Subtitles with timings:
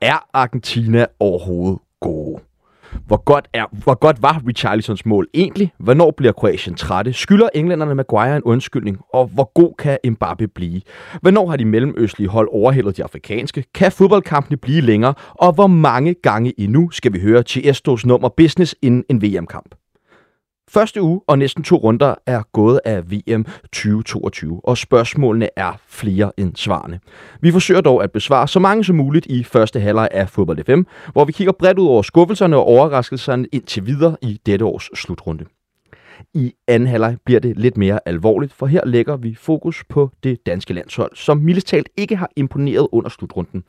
[0.00, 2.40] Er Argentina overhovedet gode?
[3.06, 5.72] Hvor godt, er, hvor godt var Richarlisons mål egentlig?
[5.78, 7.12] Hvornår bliver Kroatien trætte?
[7.12, 8.98] Skylder englænderne Maguire en undskyldning?
[9.14, 10.80] Og hvor god kan Mbappe blive?
[11.20, 13.64] Hvornår har de mellemøstlige hold overhældet de afrikanske?
[13.74, 15.14] Kan fodboldkampene blive længere?
[15.30, 19.74] Og hvor mange gange endnu skal vi høre Tiestos nummer Business inden en VM-kamp?
[20.74, 26.32] Første uge og næsten to runder er gået af VM 2022, og spørgsmålene er flere
[26.36, 27.00] end svarene.
[27.40, 30.82] Vi forsøger dog at besvare så mange som muligt i første halvleg af Fodbold FM,
[31.12, 35.44] hvor vi kigger bredt ud over skuffelserne og overraskelserne indtil videre i dette års slutrunde.
[36.34, 40.46] I anden halvleg bliver det lidt mere alvorligt, for her lægger vi fokus på det
[40.46, 43.64] danske landshold, som mildest talt ikke har imponeret under slutrunden.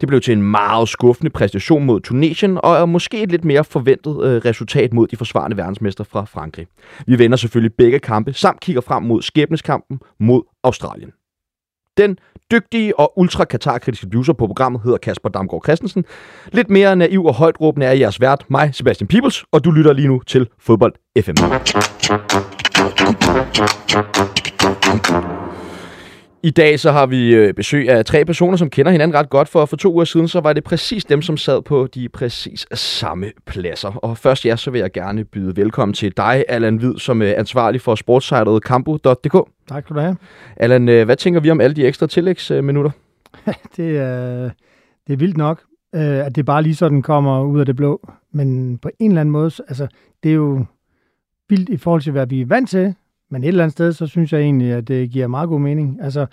[0.00, 3.64] Det blev til en meget skuffende præstation mod Tunesien, og er måske et lidt mere
[3.64, 6.66] forventet øh, resultat mod de forsvarende verdensmester fra Frankrig.
[7.06, 11.10] Vi vender selvfølgelig begge kampe, samt kigger frem mod skæbneskampen mod Australien.
[11.96, 12.18] Den
[12.50, 16.04] dygtige og ultra kritiske producer på programmet hedder Kasper Damgaard Christensen.
[16.52, 19.92] Lidt mere naiv og højt råbende er jeres vært, mig, Sebastian Peebles, og du lytter
[19.92, 21.34] lige nu til Fodbold FM.
[26.44, 29.48] I dag så har vi øh, besøg af tre personer, som kender hinanden ret godt,
[29.48, 32.66] for for to uger siden så var det præcis dem, som sad på de præcis
[32.74, 33.88] samme pladser.
[33.88, 37.34] Og først ja, så vil jeg gerne byde velkommen til dig, Allan Hvid, som er
[37.36, 39.48] ansvarlig for sportssejlet kampo.dk.
[39.68, 40.16] Tak skal du have.
[40.56, 42.90] Allan, øh, hvad tænker vi om alle de ekstra tillægsminutter?
[43.76, 44.50] det, er,
[45.06, 45.62] det er vildt nok,
[45.94, 48.08] øh, at det bare lige sådan kommer ud af det blå.
[48.32, 49.86] Men på en eller anden måde, altså,
[50.22, 50.64] det er jo
[51.48, 52.94] vildt i forhold til, hvad vi er vant til.
[53.32, 55.98] Men et eller andet sted, så synes jeg egentlig, at det giver meget god mening.
[56.02, 56.26] Altså,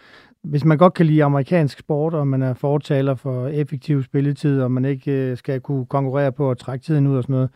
[0.44, 4.72] hvis man godt kan lide amerikansk sport, og man er fortaler for effektiv spilletid, og
[4.72, 7.50] man ikke øh, skal kunne konkurrere på at trække tiden ud og sådan noget,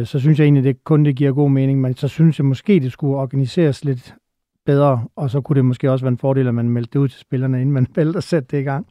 [0.00, 1.80] øh, så synes jeg egentlig, det kun det giver god mening.
[1.80, 4.14] Men så synes jeg måske, det skulle organiseres lidt
[4.68, 7.08] bedre, og så kunne det måske også være en fordel, at man meldte det ud
[7.08, 8.86] til spillerne, inden man valgte at sætte det i gang.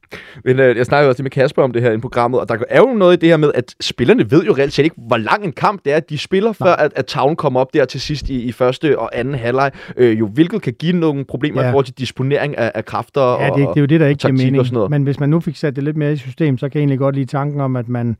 [0.46, 2.80] Men øh, jeg snakkede også med Kasper om det her i programmet, og der er
[2.80, 5.46] jo noget i det her med, at spillerne ved jo reelt set ikke, hvor lang
[5.46, 6.68] en kamp det er, de spiller, Nej.
[6.68, 9.72] før at, at tavlen kommer op der til sidst i, i første og anden halvleg,
[9.98, 11.68] øh, jo, hvilket kan give nogle problemer ja.
[11.68, 14.08] i forhold til disponering af, af kræfter ja, det, og det er jo det, der
[14.08, 14.90] ikke giver mening.
[14.90, 17.00] Men hvis man nu fik sat det lidt mere i system, så kan jeg egentlig
[17.00, 18.16] godt lide tanken om, at man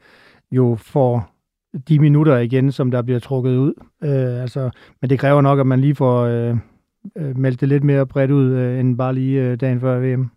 [0.52, 1.30] jo får
[1.90, 3.74] de minutter igen, som der bliver trukket ud.
[4.04, 4.70] Øh, altså,
[5.02, 6.22] men det kræver nok, at man lige får...
[6.24, 6.56] Øh,
[7.18, 10.30] øh, meldte det lidt mere bredt ud, øh, end bare lige øh, dagen før VM.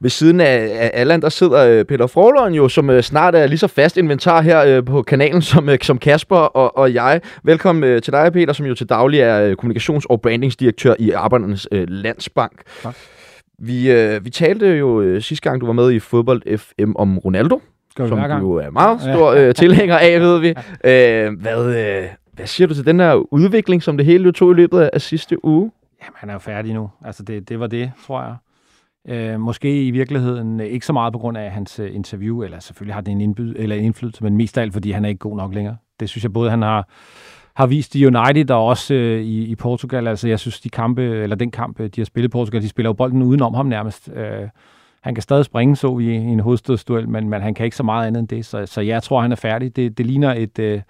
[0.00, 3.46] Ved siden af, af Alland, der sidder øh, Peter Frohlund jo, som øh, snart er
[3.46, 7.20] lige så fast inventar her øh, på kanalen som, øh, som Kasper og, og jeg.
[7.42, 11.10] Velkommen øh, til dig, Peter, som jo til daglig er øh, kommunikations- og brandingsdirektør i
[11.10, 12.62] Arbejdernes øh, Landsbank.
[12.82, 12.94] Tak.
[13.58, 17.18] Vi, øh, vi talte jo øh, sidste gang, du var med i Fodbold FM om
[17.18, 17.60] Ronaldo,
[17.96, 18.08] som
[18.40, 20.48] du er meget stor øh, tilhænger af, ved vi.
[20.84, 22.04] Øh, hvad, øh,
[22.38, 25.00] hvad siger du til den her udvikling, som det hele jo tog i løbet af
[25.00, 25.70] sidste uge?
[26.02, 26.90] Jamen, han er jo færdig nu.
[27.04, 28.36] Altså, det, det var det, tror jeg.
[29.08, 32.94] Øh, måske i virkeligheden ikke så meget på grund af hans øh, interview, eller selvfølgelig
[32.94, 35.18] har det en, indbyd, eller en indflydelse, men mest af alt, fordi han er ikke
[35.18, 35.76] god nok længere.
[36.00, 36.88] Det synes jeg både, han har,
[37.54, 40.08] har vist i United og også øh, i, i Portugal.
[40.08, 42.68] Altså, jeg synes, de kampe, eller den kamp, øh, de har spillet i Portugal, de
[42.68, 44.10] spiller jo bolden udenom ham nærmest.
[44.14, 44.48] Øh,
[45.00, 47.82] han kan stadig springe, så vi i en hovedstødsduel, men, men han kan ikke så
[47.82, 48.46] meget andet end det.
[48.46, 49.76] Så, så jeg tror, han er færdig.
[49.76, 50.58] Det, det ligner et...
[50.58, 50.80] Øh,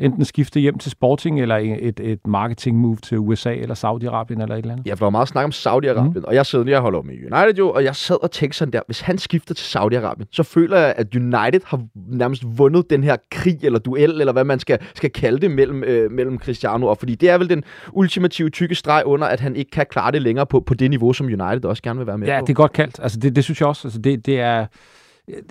[0.00, 4.54] enten skifte hjem til Sporting, eller et, et marketing move til USA, eller Saudi-Arabien, eller
[4.54, 4.86] et eller andet?
[4.86, 6.24] Ja, for der var meget snak om Saudi-Arabien, mm.
[6.24, 8.80] og jeg sidder, jeg holder med United jo, og jeg sad og tænkte sådan der,
[8.86, 13.16] hvis han skifter til Saudi-Arabien, så føler jeg, at United har nærmest vundet den her
[13.30, 16.98] krig, eller duel, eller hvad man skal, skal kalde det, mellem, øh, mellem Cristiano, og
[16.98, 20.22] fordi det er vel den ultimative tykke streg under, at han ikke kan klare det
[20.22, 22.46] længere på, på det niveau, som United også gerne vil være med ja, på.
[22.46, 23.00] det er godt kaldt.
[23.02, 23.88] Altså, det, det synes jeg også.
[23.88, 24.66] Altså, det, det er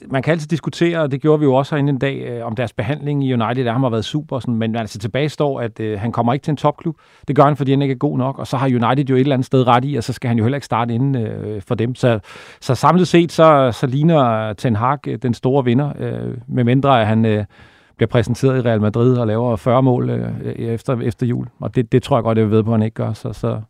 [0.08, 2.56] man kan altid diskutere, og det gjorde vi jo også herinde en dag, øh, om
[2.56, 6.00] deres behandling i United, der har været super, sådan, men altså tilbage står, at øh,
[6.00, 6.96] han kommer ikke til en topklub.
[7.28, 9.20] Det gør han, fordi han ikke er god nok, og så har United jo et
[9.20, 11.62] eller andet sted ret i, og så skal han jo heller ikke starte inden øh,
[11.62, 11.96] for dem.
[11.96, 12.20] Så,
[12.62, 17.02] så samlet set, så, så ligner Ten Hag øh, den store vinder, øh, med mindre
[17.02, 17.46] at han øh,
[17.98, 21.48] bliver præsenteret i Real Madrid og laver 40 mål øh, efter, efter jul.
[21.60, 23.14] Og det, det tror jeg godt, jeg ved på, at han ikke gør.
[23.14, 23.62] Så, så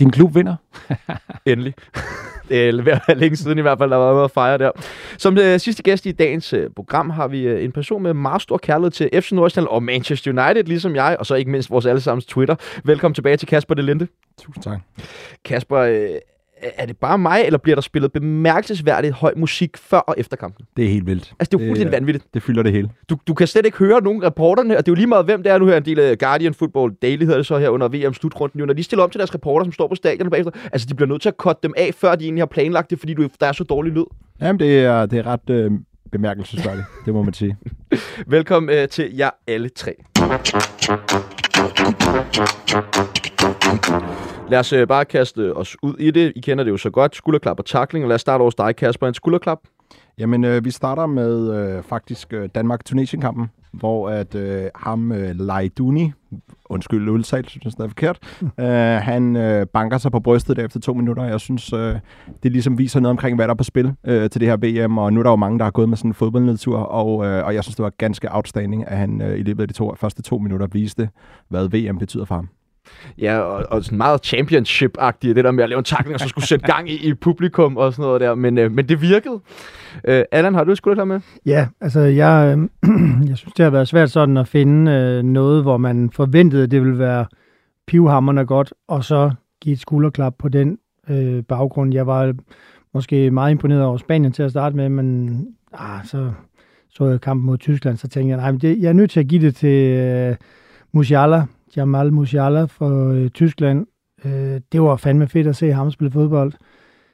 [0.00, 0.56] din klub vinder.
[1.46, 1.74] Endelig.
[2.48, 4.70] det er ved at længe siden i hvert fald, der var noget at fejre der.
[5.18, 8.42] Som uh, sidste gæst i dagens uh, program har vi uh, en person med meget
[8.42, 11.86] stor kærlighed til FC Nordsjælland og Manchester United, ligesom jeg, og så ikke mindst vores
[11.86, 12.54] allesammens Twitter.
[12.84, 14.08] Velkommen tilbage til Kasper Delente.
[14.38, 14.80] Tusind tak.
[15.44, 16.16] Kasper, uh,
[16.62, 20.66] er det bare mig, eller bliver der spillet bemærkelsesværdigt høj musik før og efter kampen?
[20.76, 21.34] Det er helt vildt.
[21.38, 22.24] Altså, det er jo fuldstændig vanvittigt.
[22.34, 22.90] Det fylder det hele.
[23.10, 25.42] Du, du kan slet ikke høre nogen reporterne, og det er jo lige meget, hvem
[25.42, 27.88] det er nu her, en del af Guardian Football Daily hedder det så her under
[27.88, 30.94] VM-slutrunden, når de stiller om til deres reporter, som står på stadion bagefter, altså de
[30.94, 33.28] bliver nødt til at cutte dem af, før de egentlig har planlagt det, fordi du,
[33.40, 34.04] der er så dårlig lyd.
[34.40, 35.70] Jamen, det er, det er ret øh,
[36.12, 37.56] bemærkelsesværdigt, det må man sige.
[38.26, 39.94] Velkommen øh, til jer alle tre.
[44.50, 46.32] Lad os øh, bare kaste os ud i det.
[46.36, 47.16] I kender det jo så godt.
[47.16, 48.04] Skulderklap og takling.
[48.04, 49.08] Og lad os starte hos dig, Kasper.
[49.08, 49.58] En skulderklap.
[50.18, 56.12] Jamen, øh, vi starter med øh, faktisk øh, Danmark-Tunesien-kampen, hvor at øh, ham, øh, Lajduni,
[56.64, 58.18] undskyld udtalt, synes jeg, det er forkert,
[58.60, 58.66] øh,
[59.02, 61.24] han øh, banker sig på brystet der efter to minutter.
[61.24, 61.96] Jeg synes, øh,
[62.42, 64.98] det ligesom viser noget omkring, hvad der er på spil øh, til det her VM,
[64.98, 67.46] og nu er der jo mange, der har gået med sådan en fodboldnedtur, og, øh,
[67.46, 69.94] og jeg synes, det var ganske outstanding, at han øh, i løbet af de to,
[69.94, 71.08] første to minutter viste,
[71.48, 72.48] hvad VM betyder for ham.
[73.18, 76.28] Ja, og, og sådan meget championship-agtigt, det der med at lave en takling, og så
[76.28, 78.34] skulle sætte gang i, i publikum og sådan noget der.
[78.34, 79.40] Men, øh, men det virkede.
[80.04, 81.20] Øh, Allan, har du et skulderklap med?
[81.46, 82.68] Ja, altså jeg, øh,
[83.30, 86.82] jeg synes, det har været svært sådan at finde øh, noget, hvor man forventede, det
[86.82, 87.26] ville være
[87.86, 89.30] pivhammerne godt, og så
[89.60, 90.78] give et skulderklap på den
[91.08, 91.94] øh, baggrund.
[91.94, 92.34] Jeg var
[92.94, 96.32] måske meget imponeret over Spanien til at starte med, men ah, så
[96.92, 99.20] så jeg kampen mod Tyskland, så tænkte jeg, nej, men det, jeg er nødt til
[99.20, 100.36] at give det til øh,
[100.92, 101.44] Musiala,
[101.76, 103.86] Jamal Musiala fra øh, Tyskland.
[104.24, 106.52] Øh, det var fandme fedt at se ham spille fodbold.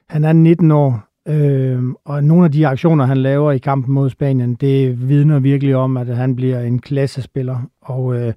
[0.08, 4.10] Han er 19 år, øh, og nogle af de aktioner, han laver i kampen mod
[4.10, 7.58] Spanien, det vidner virkelig om, at han bliver en klassespiller.
[7.80, 8.32] Og øh,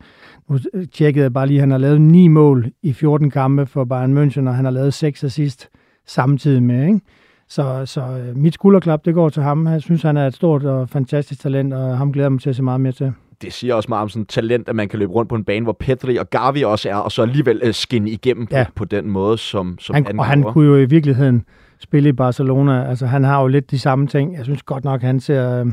[0.50, 0.58] nu
[0.94, 4.48] tjekkede jeg bare lige, han har lavet 9 mål i 14 kampe for Bayern München,
[4.48, 5.70] og han har lavet 6 assist
[6.08, 7.00] samtidig med, ikke?
[7.48, 9.68] Så, så øh, mit skulderklap, det går til ham.
[9.68, 12.56] Jeg synes, han er et stort og fantastisk talent, og ham glæder mig til at
[12.56, 15.12] se meget mere til det siger også meget om sådan talent, at man kan løbe
[15.12, 18.10] rundt på en bane, hvor Pedri og Gavi også er, og så alligevel øh, skinne
[18.10, 18.64] igennem ja.
[18.64, 21.46] på, på den måde, som, som han, han Og han kunne jo i virkeligheden
[21.80, 22.90] spille i Barcelona.
[22.90, 24.36] Altså, han har jo lidt de samme ting.
[24.36, 25.72] Jeg synes godt nok, han ser, øh,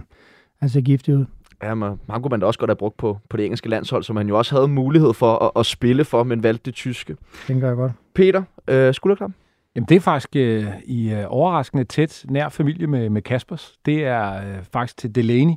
[0.60, 1.24] han ser giftig ud.
[1.62, 4.02] Ja, men ham kunne man da også godt have brugt på, på det engelske landshold,
[4.02, 7.16] som han jo også havde mulighed for at, at spille for, men valgte det tyske.
[7.46, 7.92] Tænker jeg godt.
[8.14, 9.30] Peter, øh, skulderklap?
[9.76, 13.74] Jamen, det er faktisk øh, i øh, overraskende tæt nær familie med, med Kaspers.
[13.86, 15.54] Det er øh, faktisk til Delaney.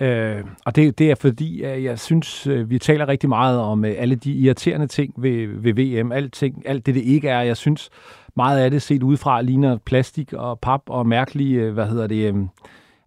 [0.00, 3.84] Øh, og det, det er fordi, at jeg synes, øh, vi taler rigtig meget om
[3.84, 6.12] øh, alle de irriterende ting ved, ved VM.
[6.12, 7.40] Alt, ting, alt det, det ikke er.
[7.40, 7.90] Jeg synes,
[8.36, 12.34] meget af det set udefra ligner plastik og pap og mærkelige, øh, hvad hedder det,
[12.34, 12.34] øh,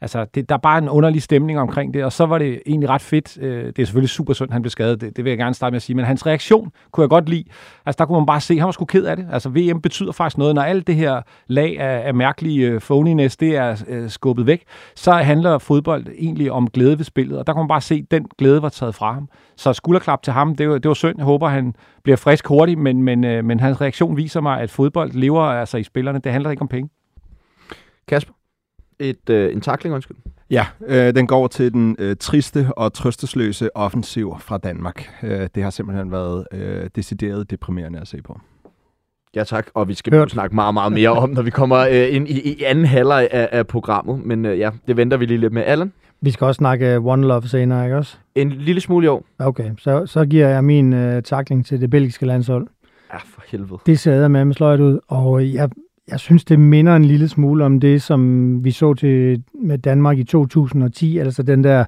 [0.04, 2.90] Altså, det, der er bare en underlig stemning omkring det, og så var det egentlig
[2.90, 3.38] ret fedt.
[3.42, 5.72] Øh, det er selvfølgelig super sundt, han blev skadet, det, det vil jeg gerne starte
[5.72, 7.44] med at sige, men hans reaktion kunne jeg godt lide.
[7.86, 9.28] Altså, der kunne man bare se, at han var sgu ked af det.
[9.32, 10.56] Altså, VM betyder faktisk noget.
[10.56, 14.64] Når alt det her lag af, af mærkelige øh, phoniness, det er øh, skubbet væk,
[14.96, 18.12] så handler fodbold egentlig om glæde ved spillet, og der kunne man bare se, at
[18.12, 19.30] den glæde var taget fra ham.
[19.56, 21.18] Så skulderklap til ham, det var, det var synd.
[21.18, 24.70] Jeg håber, han bliver frisk hurtigt, men, men, øh, men hans reaktion viser mig, at
[24.72, 26.20] fodbold lever altså i spillerne.
[26.20, 26.90] Det handler ikke om penge.
[28.08, 28.34] Kasper?
[29.00, 30.18] Et, øh, en takling, undskyld.
[30.50, 35.10] Ja, øh, den går til den øh, triste og trøstesløse offensiv fra Danmark.
[35.24, 38.40] Øh, det har simpelthen været øh, decideret deprimerende at se på.
[39.36, 40.32] Ja tak, og vi skal Hørt.
[40.32, 43.50] snakke meget, meget mere om, når vi kommer øh, ind i, i anden halvleg af,
[43.52, 44.26] af programmet.
[44.26, 45.64] Men øh, ja, det venter vi lige lidt med.
[45.66, 45.94] Allen?
[46.22, 48.18] Vi skal også snakke One Love senere, ikke også?
[48.36, 49.26] En lille smule i år.
[49.40, 52.68] Okay, så, så giver jeg min øh, takling til det belgiske landshold.
[53.14, 53.80] Ja, for helvede.
[53.86, 55.70] Det ser jeg med med sløjt ud, og jeg,
[56.08, 60.18] jeg synes, det minder en lille smule om det, som vi så til med Danmark
[60.18, 61.86] i 2010, altså den der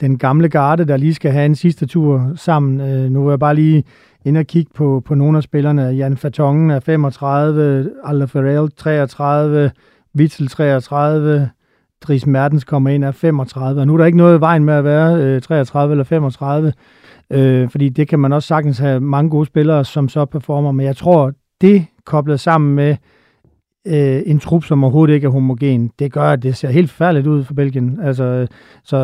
[0.00, 2.80] den gamle garde, der lige skal have en sidste tur sammen.
[2.80, 3.84] Øh, nu er jeg bare lige
[4.24, 5.82] ind og kigge på, på nogle af spillerne.
[5.82, 9.70] Jan Fatongen er 35, Alder Ferrell 33,
[10.18, 11.50] Witzel 33,
[12.02, 14.74] Dries Mertens kommer ind er 35, og nu er der ikke noget i vejen med
[14.74, 16.72] at være øh, 33 eller 35,
[17.30, 20.86] øh, fordi det kan man også sagtens have mange gode spillere, som så performer, men
[20.86, 22.96] jeg tror, det koblet sammen med
[23.86, 27.26] øh, en trup, som overhovedet ikke er homogen, det gør, at det ser helt færdigt
[27.26, 28.00] ud for Belgien.
[28.02, 28.46] Altså,
[28.84, 28.96] så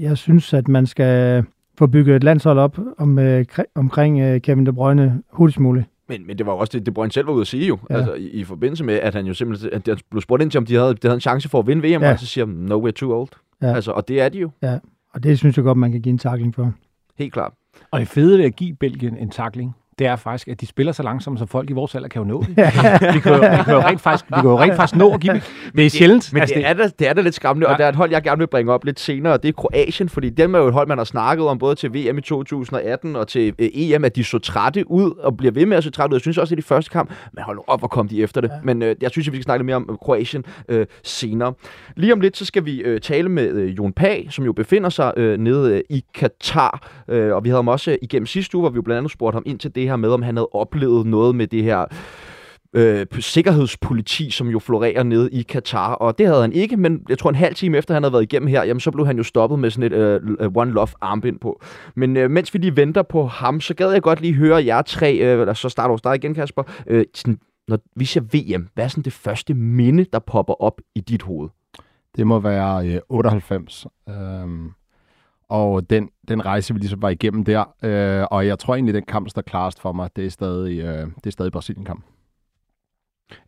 [0.00, 1.44] jeg synes, at man skal
[1.78, 3.44] få bygget et landshold op om, øh,
[3.74, 5.86] omkring øh, Kevin De Bruyne hurtigst muligt.
[6.08, 7.96] Men, men det var også det, De Bruyne selv var ude at sige jo, ja.
[7.96, 10.58] altså, i, i forbindelse med, at han jo simpelthen at han blev spurgt ind til,
[10.58, 12.12] om de havde, de havde en chance for at vinde VM, ja.
[12.12, 13.28] og så siger han, no, we're too old.
[13.62, 13.74] Ja.
[13.74, 14.50] Altså, og det er de jo.
[14.62, 14.78] Ja,
[15.14, 16.72] og det synes jeg godt, man kan give en takling for.
[17.18, 17.52] Helt klart.
[17.90, 20.92] Og det fede ved at give Belgien en takling, det er faktisk, at de spiller
[20.92, 22.56] så langsomt, så folk i vores alder kan jo nå det.
[23.14, 25.20] vi, kan jo, vi, kan jo rent faktisk, vi kan jo rent faktisk nå at
[25.20, 25.40] give dem.
[25.76, 26.32] Det er sjældent.
[26.32, 27.72] Men altså, det, er da, det er da lidt skræmmende, ja.
[27.72, 29.52] og der er et hold, jeg gerne vil bringe op lidt senere, og det er
[29.52, 32.20] Kroatien, fordi dem er jo et hold, man har snakket om både til VM i
[32.20, 35.84] 2018 og til øh, EM, at de så trætte ud og bliver ved med at
[35.84, 36.16] se trætte ud.
[36.16, 38.22] Jeg synes også, at det er de første kamp, men hold op, hvor kom de
[38.22, 38.48] efter det.
[38.48, 38.54] Ja.
[38.64, 41.54] Men øh, jeg synes, at vi skal snakke lidt mere om Kroatien øh, senere.
[41.96, 44.88] Lige om lidt, så skal vi øh, tale med øh, Jon Pag, som jo befinder
[44.88, 48.56] sig øh, nede øh, i Katar, øh, og vi havde ham også øh, igennem sidste
[48.56, 50.36] uge, hvor vi jo blandt andet spurgte ham ind til det her med, om han
[50.36, 51.84] havde oplevet noget med det her
[52.72, 57.18] øh, sikkerhedspoliti, som jo florerer nede i Katar, og det havde han ikke, men jeg
[57.18, 59.22] tror en halv time efter han havde været igennem her, jamen så blev han jo
[59.22, 61.62] stoppet med sådan et øh, øh One Love armbind på.
[61.94, 64.82] Men øh, mens vi lige venter på ham, så gad jeg godt lige høre jer
[64.82, 68.84] tre, øh, så starter hos dig igen Kasper, øh, sådan, når vi ser VM, hvad
[68.84, 71.48] er sådan det første minde, der popper op i dit hoved?
[72.16, 73.86] Det må være øh, 98.
[74.08, 74.70] Øhm,
[75.50, 79.04] og den, den rejse, vi ligesom var igennem der, øh, og jeg tror egentlig, den
[79.08, 82.04] kamp, der klarest for mig, det er stadig, øh, det er stadig Brasilien-kamp.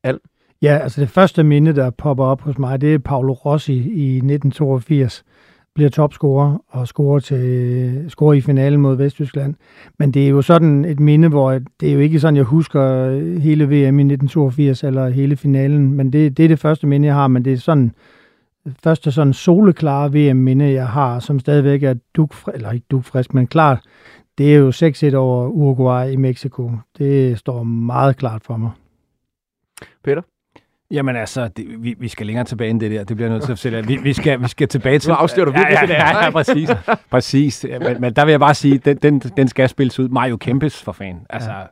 [0.03, 0.19] Al?
[0.63, 4.17] Ja, altså det første minde, der popper op hos mig, det er Paolo Rossi i
[4.17, 5.25] 1982.
[5.75, 9.55] Bliver topscorer og scorer, til, scorer i finalen mod Vesttyskland.
[9.99, 13.11] Men det er jo sådan et minde, hvor det er jo ikke sådan, jeg husker
[13.39, 15.93] hele VM i 1982 eller hele finalen.
[15.93, 17.29] Men det, det er det første minde, jeg har.
[17.29, 17.93] Men det er sådan
[18.85, 23.81] første sådan soleklare VM-minde, jeg har, som stadigvæk er dugfrisk, eller ikke dugfrisk, men klart,
[24.39, 26.71] det er jo 6-1 over Uruguay i Mexico.
[26.99, 28.71] Det står meget klart for mig.
[30.05, 30.23] Peter?
[30.91, 33.05] Jamen altså, det, vi, vi skal længere tilbage end det der.
[33.05, 33.87] Det bliver nødt til at fortælle.
[33.87, 35.09] Vi, vi, skal, vi skal tilbage til...
[35.11, 36.19] Nu afslører du virkelig ja, ja, det der.
[36.19, 36.71] Ja, ja, præcis.
[37.11, 37.67] præcis.
[37.81, 40.09] Men, men, der vil jeg bare sige, den, den, den skal spilles ud.
[40.09, 41.27] Mario Kempes for fan.
[41.31, 41.65] Altså, ja.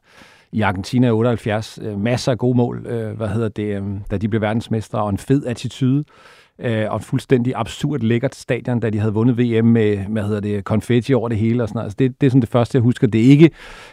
[0.52, 1.78] i Argentina i 78.
[1.82, 2.86] Øh, masser af gode mål.
[2.86, 3.76] Øh, hvad hedder det?
[3.76, 5.02] Øh, da de blev verdensmestre.
[5.02, 6.04] Og en fed attitude
[6.60, 10.64] øh, og fuldstændig absurd lækkert stadion, da de havde vundet VM med, hvad hedder det,
[10.64, 11.86] konfetti over det hele og sådan noget.
[11.86, 13.06] Altså det, det er sådan det første, jeg husker.
[13.06, 13.50] Det er ikke...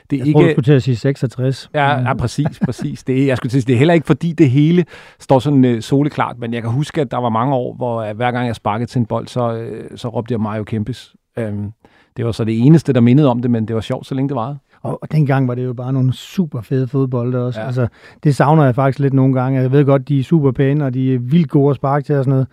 [0.10, 1.70] Det er jeg ikke, tror, du skulle til at sige 66.
[1.74, 3.04] Ja, ja præcis, præcis.
[3.04, 4.86] Det er, jeg skulle til at sige, det er heller ikke, fordi det hele
[5.20, 8.16] står sådan uh, soleklart, men jeg kan huske, at der var mange år, hvor uh,
[8.16, 11.16] hver gang jeg sparkede til en bold, så, uh, så råbte jeg Mario Kempes.
[11.38, 11.74] Um,
[12.18, 14.30] det var så det eneste, der mindede om det, men det var sjovt, så længe
[14.30, 14.58] det varede.
[14.88, 17.60] Og, og dengang var det jo bare nogle super fede fodbolde også.
[17.60, 17.66] Ja.
[17.66, 17.88] Altså,
[18.24, 19.62] det savner jeg faktisk lidt nogle gange.
[19.62, 22.16] Jeg ved godt, de er super pæne, og de er vildt gode at sparke til
[22.16, 22.48] og sådan noget.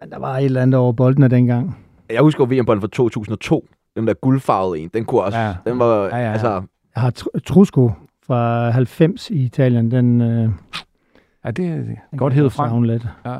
[0.00, 1.78] Men der var et eller andet over bolden af dengang.
[2.10, 3.66] Jeg husker VM-bolden fra 2002.
[3.96, 4.90] Den der guldfarvede en.
[4.94, 5.38] Den kunne også...
[5.38, 5.54] Ja.
[5.66, 6.04] Den var...
[6.04, 6.32] Ja, ja, ja.
[6.32, 6.48] Altså,
[6.94, 7.90] jeg har tr- Trusco
[8.26, 9.90] fra 90 i Italien.
[9.90, 10.50] Den, øh,
[11.44, 11.66] ja, det
[12.12, 12.82] er godt hævet frem.
[12.82, 13.06] Lidt.
[13.26, 13.36] Ja,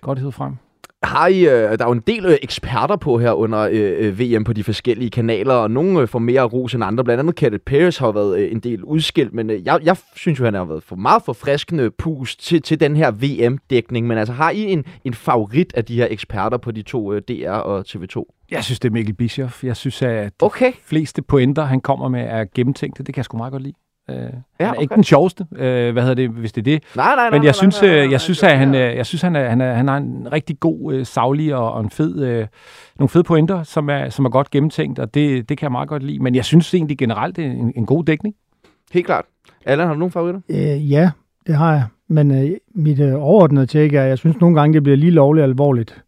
[0.00, 0.56] godt hævet frem.
[1.02, 4.44] Har I, øh, der er jo en del øh, eksperter på her under øh, VM
[4.44, 7.04] på de forskellige kanaler, og nogle får mere ros end andre.
[7.04, 10.54] Blandt andet Kenneth Paris har været en del udskilt, men jeg, jeg synes jo, han
[10.54, 14.06] har været for meget forfriskende pust til, til den her VM-dækning.
[14.06, 17.50] Men altså, har I en, en favorit af de her eksperter på de to DR
[17.50, 18.46] og TV2?
[18.50, 19.64] Jeg synes, det er Mikkel Bischoff.
[19.64, 20.72] Jeg synes, at de okay.
[20.82, 23.02] fleste pointer, han kommer med, er gennemtænkte.
[23.02, 23.74] Det kan jeg sgu meget godt lide.
[24.10, 24.16] Øh,
[24.60, 24.82] ja, okay.
[24.82, 26.82] Ikke den sjoveste, øh, hvad hedder det, hvis det er det.
[26.96, 27.30] Nej, nej, nej.
[27.30, 29.48] Men jeg nej, synes, nej, nej, nej, jeg synes, at han, jeg synes, han, er,
[29.48, 32.46] han, er, han har en rigtig god, øh, savlig og, og en fed, øh,
[32.98, 35.88] nogle fede pointer, som er, som er godt gennemtænkt, og det, det kan jeg meget
[35.88, 36.18] godt lide.
[36.18, 38.34] Men jeg synes egentlig generelt, det er en, en god dækning.
[38.92, 39.24] Helt klart.
[39.66, 40.40] Allan, har du nogen favoritter?
[40.48, 41.10] Øh, ja,
[41.46, 41.84] det har jeg.
[42.08, 45.10] Men øh, mit øh, overordnede take er, at jeg synes nogle gange, det bliver lige
[45.10, 46.02] lovligt alvorligt.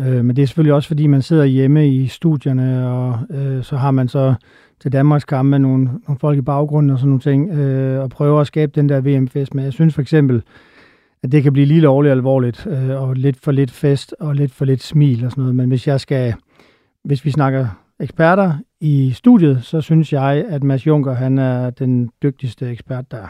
[0.00, 3.76] Øh, men det er selvfølgelig også, fordi man sidder hjemme i studierne, og øh, så
[3.76, 4.34] har man så
[4.84, 8.10] til Danmarks kamp med nogle, nogle folk i baggrunden og sådan nogle ting, øh, og
[8.10, 9.54] prøver at skabe den der VM-fest.
[9.54, 10.42] Men jeg synes for eksempel,
[11.22, 14.52] at det kan blive lige lovligt alvorligt, øh, og lidt for lidt fest, og lidt
[14.52, 15.54] for lidt smil og sådan noget.
[15.54, 16.34] Men hvis jeg skal,
[17.04, 17.66] hvis vi snakker
[18.00, 23.16] eksperter i studiet, så synes jeg, at Mads Juncker, han er den dygtigste ekspert, der
[23.16, 23.28] er.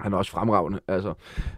[0.00, 0.78] Han er også fremragende.
[0.88, 1.14] Altså,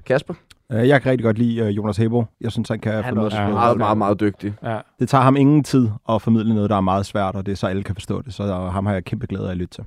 [0.07, 0.35] Kasper?
[0.73, 2.25] Øh, jeg kan rigtig godt lide uh, Jonas Hebo.
[2.41, 4.55] Jeg synes, han kan han formidle er meget, meget, meget dygtig.
[4.63, 4.79] Ja.
[5.01, 7.57] Det tager ham ingen tid at formidle noget, der er meget svært, og det er
[7.57, 8.35] så alle kan forstå det.
[8.35, 9.85] Så ham har jeg kæmpe glæde af at lytte til.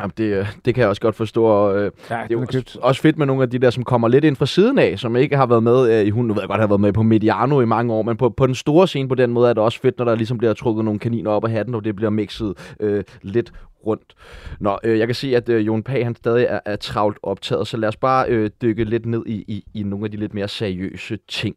[0.00, 1.44] Jamen, det, øh, det kan jeg også godt forstå.
[1.44, 3.84] Og, øh, ja, det er jo også, også fedt med nogle af de der, som
[3.84, 6.24] kommer lidt ind fra siden af, som ikke har været med øh, i hun.
[6.24, 8.46] Nu ved jeg godt, har været med på Mediano i mange år, men på, på
[8.46, 10.84] den store scene på den måde er det også fedt, når der ligesom bliver trukket
[10.84, 13.52] nogle kaniner op af hatten, og det bliver mixet øh, lidt
[13.86, 14.14] rundt.
[14.60, 17.66] Nå, øh, jeg kan se, at øh, Jon Pag han stadig er, er travlt optaget,
[17.66, 20.34] så lad os bare øh, dykke lidt ned i, i, i nogle af de lidt
[20.34, 21.56] mere seriøse ting.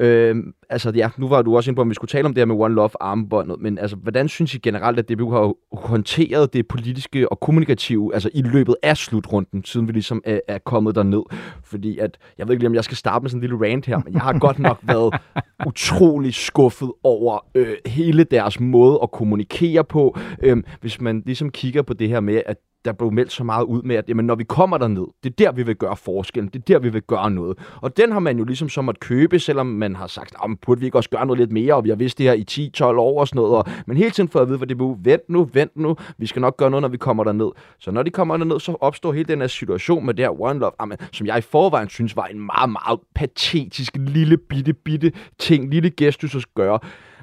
[0.00, 0.36] Øh,
[0.70, 2.46] altså ja, nu var du også inde på, om vi skulle tale om det her
[2.46, 6.68] med One Love armbåndet, men altså, hvordan synes I generelt, at DBU har håndteret det
[6.68, 11.22] politiske og kommunikative, altså i løbet af slutrunden, siden vi ligesom er, er kommet derned?
[11.64, 13.86] Fordi at, jeg ved ikke lige, om jeg skal starte med sådan en lille rant
[13.86, 15.14] her, men jeg har godt nok været
[15.66, 20.18] utrolig skuffet over øh, hele deres måde at kommunikere på.
[20.42, 23.64] Øh, hvis man ligesom kigger på det her med, at der blev meldt så meget
[23.64, 26.50] ud med, at jamen, når vi kommer derned, det er der, vi vil gøre forskellen,
[26.52, 27.58] det er der, vi vil gøre noget.
[27.76, 30.80] Og den har man jo ligesom som at købe, selvom man har sagt, men burde
[30.80, 32.84] vi ikke også gøre noget lidt mere, og vi har vidst det her i 10-12
[32.84, 33.56] år og sådan noget.
[33.56, 36.26] Og, men hele tiden får at vide, hvad det blev, vent nu, vent nu, vi
[36.26, 37.50] skal nok gøre noget, når vi kommer derned.
[37.78, 40.58] Så når de kommer derned, så opstår hele den her situation med det her One
[40.58, 45.12] Love, jamen, som jeg i forvejen synes var en meget, meget patetisk lille bitte, bitte
[45.38, 46.78] ting, lille gestus at gøre.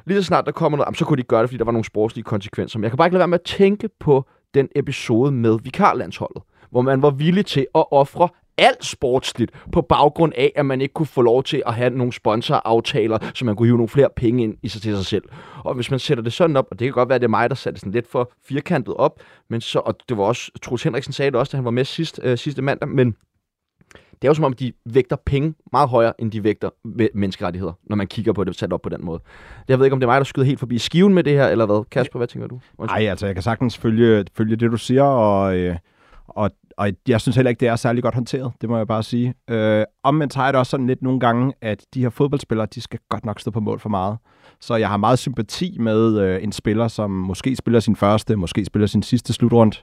[0.08, 1.86] Lige så snart der kommer noget, så kunne de gøre det, fordi der var nogle
[1.86, 2.80] sportslige konsekvenser.
[2.80, 6.44] Men jeg kan bare ikke lade være med at tænke på den episode med vikarlandsholdet,
[6.72, 10.94] hvor man var villig til at ofre alt sportsligt på baggrund af, at man ikke
[10.94, 14.44] kunne få lov til at have nogle sponsoraftaler, så man kunne hive nogle flere penge
[14.44, 15.24] ind i sig til sig selv.
[15.64, 17.30] Og hvis man sætter det sådan op, og det kan godt være, at det er
[17.30, 20.52] mig, der satte det sådan lidt for firkantet op, men så, og det var også,
[20.62, 23.16] Troels Henriksen sagde det også, da han var med sidst, øh, sidste mandag, men
[24.22, 26.70] det er jo som om, de vægter penge meget højere, end de vægter
[27.14, 29.20] menneskerettigheder, når man kigger på det sat op på den måde.
[29.68, 31.48] Jeg ved ikke, om det er mig, der skyder helt forbi skiven med det her,
[31.48, 31.84] eller hvad?
[31.90, 32.60] Kasper, hvad tænker du?
[32.80, 35.76] Nej, altså jeg kan sagtens følge, følge det, du siger, og, øh,
[36.28, 39.04] og, og jeg synes heller ikke, det er særlig godt håndteret, det må jeg bare
[39.04, 39.34] sige.
[39.50, 42.82] Øh, omvendt har jeg det også sådan lidt nogle gange, at de her fodboldspillere, de
[42.82, 44.18] skal godt nok stå på mål for meget.
[44.60, 48.66] Så jeg har meget sympati med øh, en spiller, som måske spiller sin første, måske
[48.66, 49.74] spiller sin sidste slutrund,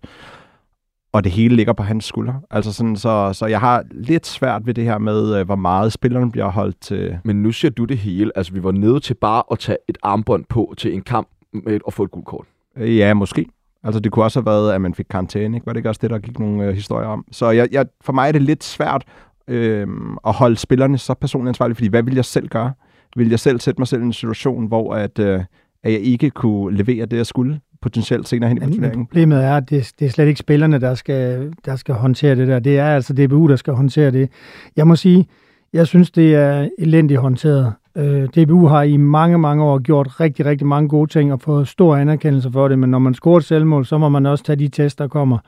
[1.14, 2.34] og det hele ligger på hans skulder.
[2.50, 5.92] Altså sådan, så, så jeg har lidt svært ved det her med, øh, hvor meget
[5.92, 7.18] spilleren bliver holdt til.
[7.24, 8.32] Men nu siger du det hele.
[8.34, 11.80] Altså, vi var nede til bare at tage et armbånd på til en kamp med
[11.86, 12.46] at få et gult kort.
[12.76, 13.46] Øh, Ja, måske.
[13.84, 15.66] Altså det kunne også have været, at man fik karantæne, ikke?
[15.66, 17.24] Var det ikke også det, der gik nogle øh, historier om?
[17.32, 19.04] Så jeg, jeg, for mig er det lidt svært
[19.48, 19.86] øh,
[20.26, 22.72] at holde spillerne så personligt ansvarlige, fordi hvad vil jeg selv gøre?
[23.16, 25.40] Vil jeg selv sætte mig selv i en situation, hvor at, øh,
[25.82, 29.06] at jeg ikke kunne levere det, jeg skulle potentielt senere hen i turneringen?
[29.06, 32.48] problemet er, at det, det er slet ikke spillerne, der skal, der skal håndtere det
[32.48, 32.58] der.
[32.58, 34.28] Det er altså DBU, der skal håndtere det.
[34.76, 35.26] Jeg må sige,
[35.72, 37.72] jeg synes, det er elendigt håndteret.
[37.96, 41.68] Øh, DBU har i mange, mange år gjort rigtig, rigtig mange gode ting og fået
[41.68, 44.56] stor anerkendelse for det, men når man scorer et selvmål, så må man også tage
[44.56, 45.38] de test, der kommer.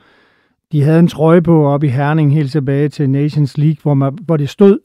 [0.71, 4.17] De havde en trøje på op i Herning helt tilbage til Nations League, hvor, man,
[4.25, 4.79] hvor det stod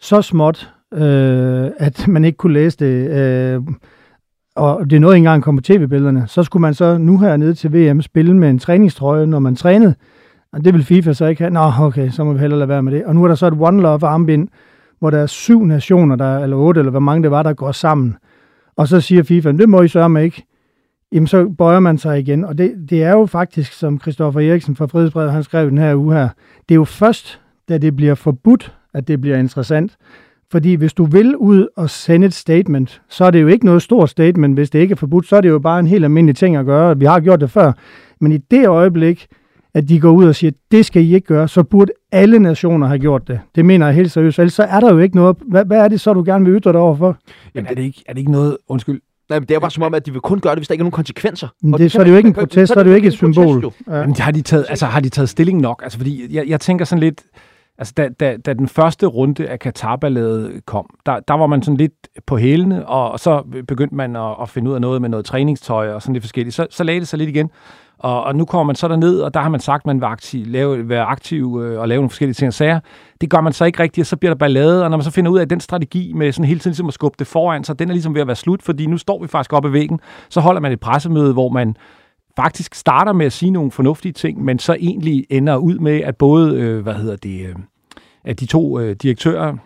[0.00, 3.10] så småt, øh, at man ikke kunne læse det.
[3.10, 3.62] Øh,
[4.56, 6.24] og det nåede ikke engang at komme på tv-billederne.
[6.26, 9.56] Så skulle man så nu her nede til VM spille med en træningstrøje, når man
[9.56, 9.94] trænede.
[10.52, 11.52] Og det vil FIFA så ikke have.
[11.52, 13.04] Nå, okay, så må vi hellere lade være med det.
[13.04, 14.48] Og nu er der så et One Love armbind,
[14.98, 17.72] hvor der er syv nationer, der, eller otte, eller hvor mange det var, der går
[17.72, 18.16] sammen.
[18.76, 20.46] Og så siger FIFA, det må I sørge med ikke.
[21.12, 22.44] Jamen, så bøjer man sig igen.
[22.44, 25.94] Og det, det er jo faktisk, som Christoffer Eriksen fra Frihedsbrevet, han skrev den her
[25.94, 26.28] uge her,
[26.68, 29.96] det er jo først, da det bliver forbudt, at det bliver interessant.
[30.52, 33.82] Fordi hvis du vil ud og sende et statement, så er det jo ikke noget
[33.82, 36.36] stort statement, hvis det ikke er forbudt, så er det jo bare en helt almindelig
[36.36, 36.98] ting at gøre.
[36.98, 37.72] Vi har gjort det før.
[38.20, 39.26] Men i det øjeblik,
[39.74, 42.86] at de går ud og siger, det skal I ikke gøre, så burde alle nationer
[42.86, 43.40] have gjort det.
[43.54, 44.38] Det mener jeg helt seriøst.
[44.38, 45.36] Ellers så er der jo ikke noget.
[45.48, 47.16] Hvad, hvad er det så, du gerne vil ytre dig overfor?
[47.54, 49.00] Men er det, ikke, er det ikke noget, undskyld,
[49.30, 50.68] Nej, men det er jo bare som om, at de vil kun gøre det, hvis
[50.68, 51.48] der ikke er nogen konsekvenser.
[51.62, 53.08] Men Og det- så er det jo ikke en protest, så er det jo ikke
[53.08, 53.62] et protest, symbol.
[53.62, 53.72] jo.
[53.88, 53.96] Ja.
[53.96, 55.80] Jamen, har de taget, altså, har de taget stilling nok?
[55.82, 57.22] Altså, fordi jeg, jeg tænker sådan lidt,
[57.78, 61.76] altså, da, da, da den første runde af Katar-balladet kom, der, der var man sådan
[61.76, 65.08] lidt på hælene, og, og så begyndte man at, at finde ud af noget med
[65.08, 66.56] noget træningstøj og sådan lidt forskelligt.
[66.56, 67.50] Så, så lagde det sig lidt igen.
[67.98, 70.06] Og, og nu kommer man så derned, og der har man sagt, at man vil
[70.06, 72.80] aktiv, lave, være aktiv øh, og lave nogle forskellige ting og sager.
[73.20, 75.10] Det gør man så ikke rigtigt, og så bliver der ballade, og når man så
[75.10, 77.64] finder ud af, at den strategi med sådan hele tiden ligesom at skubbe det foran,
[77.64, 79.72] så den er ligesom ved at være slut, fordi nu står vi faktisk oppe i
[79.72, 81.76] væggen, så holder man et pressemøde, hvor man
[82.36, 86.16] faktisk starter med at sige nogle fornuftige ting, men så egentlig ender ud med, at
[86.16, 87.54] både, øh, hvad hedder det, øh,
[88.24, 89.56] at de to øh, direktører,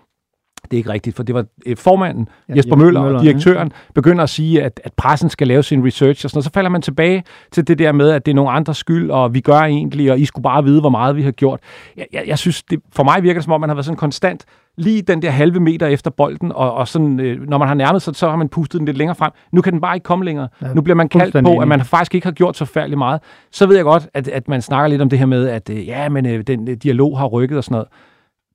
[0.64, 3.68] det er ikke rigtigt, for det var øh, formanden, ja, Jesper Møller, Møller og direktøren,
[3.68, 3.92] ja.
[3.94, 6.44] begynder at sige, at, at pressen skal lave sin research og sådan noget.
[6.44, 9.34] Så falder man tilbage til det der med, at det er nogle andres skyld, og
[9.34, 11.60] vi gør egentlig, og I skulle bare vide, hvor meget vi har gjort.
[11.96, 13.96] Jeg, jeg, jeg synes, det, for mig virker det som om, man har været sådan
[13.96, 14.44] konstant
[14.76, 18.02] lige den der halve meter efter bolden, og, og sådan, øh, når man har nærmet
[18.02, 19.30] sig, så har man pustet den lidt længere frem.
[19.52, 20.48] Nu kan den bare ikke komme længere.
[20.62, 23.20] Ja, nu bliver man kaldt på, at man faktisk ikke har gjort så færdig meget.
[23.52, 25.86] Så ved jeg godt, at, at man snakker lidt om det her med, at øh,
[25.86, 27.88] ja, men øh, den øh, dialog har rykket og sådan noget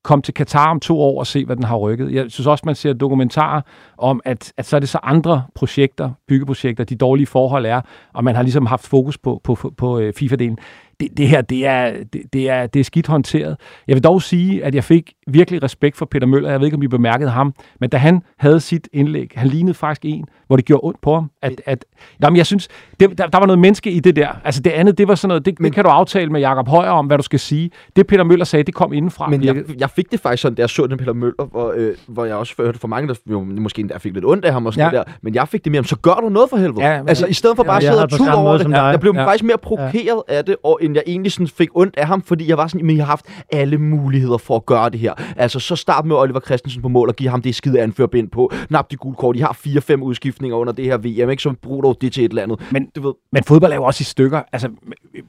[0.05, 2.13] kom til Katar om to år og se, hvad den har rykket.
[2.13, 3.61] Jeg synes også, man ser dokumentarer
[3.97, 7.81] om, at, at så er det så andre projekter, byggeprojekter, de dårlige forhold er,
[8.13, 10.57] og man har ligesom haft fokus på, på, på, på øh, FIFA-delen.
[10.99, 13.57] Det, det her, det er, det, det, er, det er skidt håndteret.
[13.87, 16.49] Jeg vil dog sige, at jeg fik virkelig respekt for Peter Møller.
[16.49, 19.73] Jeg ved ikke, om I bemærkede ham, men da han havde sit indlæg, han lignede
[19.73, 21.31] faktisk en, hvor det gjorde ondt på ham.
[21.41, 21.85] At, at,
[22.21, 22.67] jamen, jeg synes,
[22.99, 24.29] det, der, der var noget menneske i det der.
[24.43, 26.67] Altså det andet, det var sådan noget, det, men, det kan du aftale med Jakob
[26.67, 27.71] Højer om, hvad du skal sige.
[27.95, 29.29] Det Peter Møller sagde, det kom indenfra.
[29.29, 31.95] Men jeg, jeg fik det faktisk sådan, da jeg så den Peter Møller, hvor, øh,
[32.07, 34.65] hvor jeg også hørte for mange, der jo, måske endda fik lidt ondt af ham
[34.65, 34.97] og sådan Ja.
[34.97, 35.03] ja.
[35.03, 35.11] der.
[35.21, 36.87] Men jeg fik det mere om, så gør du noget for helvede.
[36.87, 38.61] Ja, men- altså i stedet for bare Ja, at jeg sidde og tude over det,
[38.61, 38.79] som dig.
[38.91, 39.25] jeg blev Ja.
[39.25, 42.49] faktisk mere provokeret af det, og end jeg egentlig sådan fik ondt af ham, fordi
[42.49, 45.13] jeg var sådan, men jeg har haft alle muligheder for at gøre det her.
[45.35, 48.51] Altså så start med Oliver Christensen på mål og give ham det skide anførbind på.
[48.69, 49.35] Nap de gule kort.
[49.35, 51.43] De har fire-fem udskiftninger under det her VM, ikke?
[51.43, 52.59] Så brug dog det til et eller andet.
[52.71, 54.41] Men- du ved, Men fodbold er jo også i stykker.
[54.53, 54.69] Altså,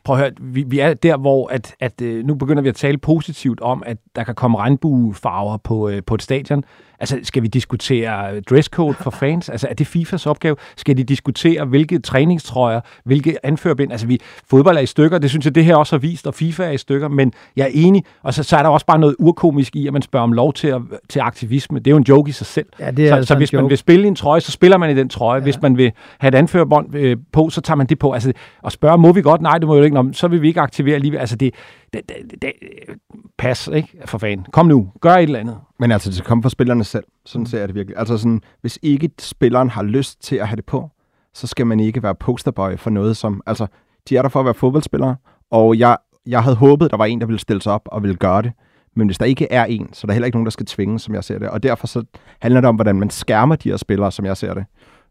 [0.04, 2.74] prøv at høre, vi, vi er der, hvor at, at, øh, nu begynder vi at
[2.74, 6.64] tale positivt om, at der kan komme regnbuefarver på, øh, på et stadion.
[7.00, 9.48] Altså, skal vi diskutere dresscode for fans?
[9.48, 10.56] Altså, er det FIFAs opgave?
[10.76, 13.92] Skal de diskutere, hvilke træningstrøjer, hvilke anførbind?
[13.92, 16.34] Altså, vi, fodbold er i stykker, det synes jeg, det her også har vist, og
[16.34, 18.98] FIFA er i stykker, men jeg er enig, og så, så er der også bare
[18.98, 21.78] noget urkomisk i, at man spørger om lov til, at, til aktivisme.
[21.78, 22.66] Det er jo en joke i sig selv.
[22.80, 24.90] Ja, det er så, altså så hvis man vil spille en trøje, så spiller man
[24.90, 25.38] i den trøje.
[25.38, 25.42] Ja.
[25.42, 28.12] Hvis man vil have et anførbånd øh, på, så tager man det på.
[28.12, 28.32] Altså,
[28.62, 29.40] og spørge, må vi godt?
[29.40, 29.94] Nej, det må jo ikke.
[29.94, 31.18] Nå, så vil vi ikke aktivere lige.
[31.18, 31.54] Altså, det,
[31.92, 32.52] det, det, det
[33.38, 33.88] pas, ikke?
[34.04, 34.46] For fanden.
[34.52, 35.56] Kom nu, gør et eller andet.
[35.78, 37.04] Men altså, det skal komme fra spillerne selv.
[37.26, 37.98] Sådan ser jeg det virkelig.
[37.98, 40.90] Altså sådan, hvis ikke spilleren har lyst til at have det på,
[41.34, 43.42] så skal man ikke være posterboy for noget som...
[43.46, 43.66] Altså,
[44.08, 45.16] de er der for at være fodboldspillere,
[45.50, 48.16] og jeg, jeg havde håbet, der var en, der ville stille sig op og ville
[48.16, 48.52] gøre det.
[48.96, 50.98] Men hvis der ikke er en, så er der heller ikke nogen, der skal tvinge,
[50.98, 51.48] som jeg ser det.
[51.48, 52.04] Og derfor så
[52.40, 54.64] handler det om, hvordan man skærmer de her spillere, som jeg ser det.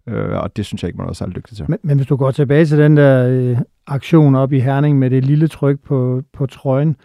[0.08, 1.66] Øh, og det synes jeg ikke, man er særlig dygtig til.
[1.70, 5.10] Men, men hvis du går tilbage til den der øh, aktion op i Herning med
[5.10, 6.96] det lille tryk på, på trøjen,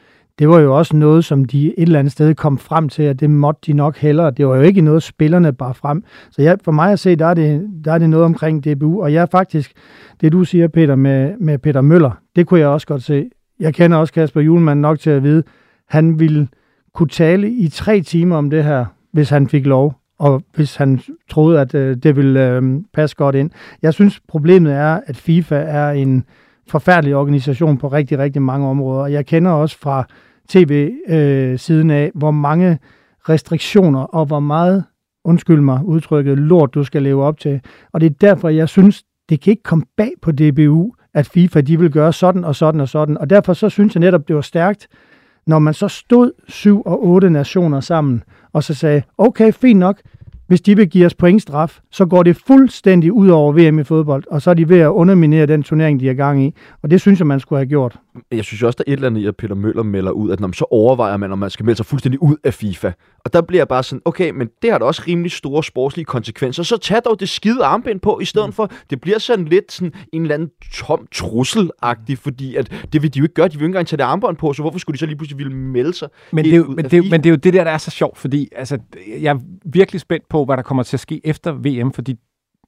[0.41, 3.21] det var jo også noget, som de et eller andet sted kom frem til, at
[3.21, 4.31] det måtte de nok hellere.
[4.31, 6.05] Det var jo ikke noget, spillerne bare frem.
[6.31, 9.03] Så jeg, for mig at se, der er, det, der er det noget omkring DBU,
[9.03, 9.73] og jeg er faktisk,
[10.21, 13.31] det du siger, Peter, med, med Peter Møller, det kunne jeg også godt se.
[13.59, 15.43] Jeg kender også Kasper Julemand nok til at vide,
[15.89, 16.49] han ville
[16.95, 21.01] kunne tale i tre timer om det her, hvis han fik lov, og hvis han
[21.31, 22.63] troede, at øh, det ville øh,
[22.95, 23.51] passe godt ind.
[23.83, 26.25] Jeg synes, problemet er, at FIFA er en
[26.69, 29.07] forfærdelig organisation på rigtig, rigtig mange områder.
[29.07, 30.07] Jeg kender også fra
[30.49, 32.79] tv-siden øh, af, hvor mange
[33.29, 34.85] restriktioner og hvor meget,
[35.25, 37.61] undskyld mig udtrykket, lort du skal leve op til.
[37.93, 41.61] Og det er derfor, jeg synes, det kan ikke komme bag på DBU, at FIFA
[41.61, 43.19] de vil gøre sådan og sådan og sådan.
[43.19, 44.89] Og derfor så synes jeg netop, det var stærkt,
[45.47, 48.23] når man så stod syv og otte nationer sammen,
[48.53, 50.01] og så sagde, okay, fint nok,
[50.51, 54.25] hvis de vil give os pointstraf, så går det fuldstændig ud over VM i fodbold,
[54.31, 56.55] og så er de ved at underminere den turnering, de er gang i.
[56.83, 57.97] Og det synes jeg, man skulle have gjort.
[58.33, 60.41] Jeg synes også, der er et eller andet i, at Peter Møller melder ud, at
[60.41, 62.93] når man så overvejer man, om man skal melde sig fuldstændig ud af FIFA.
[63.25, 66.05] Og der bliver jeg bare sådan, okay, men det har da også rimelig store sportslige
[66.05, 66.63] konsekvenser.
[66.63, 68.53] Så tag dog det skide armbind på, i stedet mm.
[68.53, 71.71] for, det bliver sådan lidt sådan en eller anden tom trussel
[72.17, 73.49] fordi at det vil de jo ikke gøre.
[73.49, 75.39] De vil ikke engang tage det armbånd på, så hvorfor skulle de så lige pludselig
[75.39, 77.65] ville melde sig men det, er jo, men, det, men det er jo det der,
[77.65, 78.79] der er så sjovt, fordi altså,
[79.21, 82.17] jeg er virkelig spændt på, hvad der kommer til at ske efter VM, fordi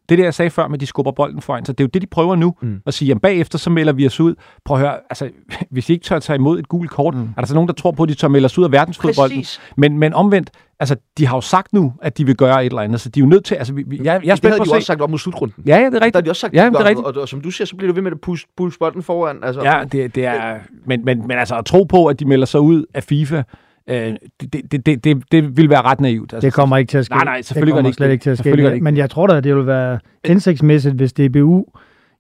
[0.08, 1.90] det der, jeg sagde før med, at de skubber bolden foran, så det er jo
[1.94, 2.80] det, de prøver nu, mm.
[2.86, 4.34] at sige, at bagefter så melder vi os ud.
[4.64, 5.30] Prøv at høre, altså,
[5.70, 7.20] hvis I ikke tør tage imod et gult kort, mm.
[7.36, 9.44] er der så nogen, der tror på, at de tør melde os ud af verdensfodbolden?
[9.76, 12.82] Men, men omvendt, altså, de har jo sagt nu, at de vil gøre et eller
[12.82, 14.70] andet, så de er jo nødt til, altså, vi, jeg, jeg er spændt det havde
[14.70, 15.64] de også sagt op mod slutrunden.
[15.66, 16.14] Ja, ja, det er rigtigt.
[16.14, 17.06] Der har de også sagt, ja, det er rigtigt.
[17.06, 19.02] Og, og, og, som du siger, så bliver du ved med at push, push bolden
[19.02, 19.38] foran.
[19.44, 22.46] Altså, ja, det, det er, men, men, men altså, at tro på, at de melder
[22.46, 23.42] sig ud af FIFA,
[23.86, 26.32] Øh, det, det, det, det, det vil være ret naivt.
[26.32, 27.14] Altså, det kommer ikke til at ske.
[27.14, 28.80] Nej, nej, selvfølgelig det kommer det slet ikke til at ske.
[28.82, 31.64] Men jeg tror da, at det vil være indsigtsmæssigt, hvis DBU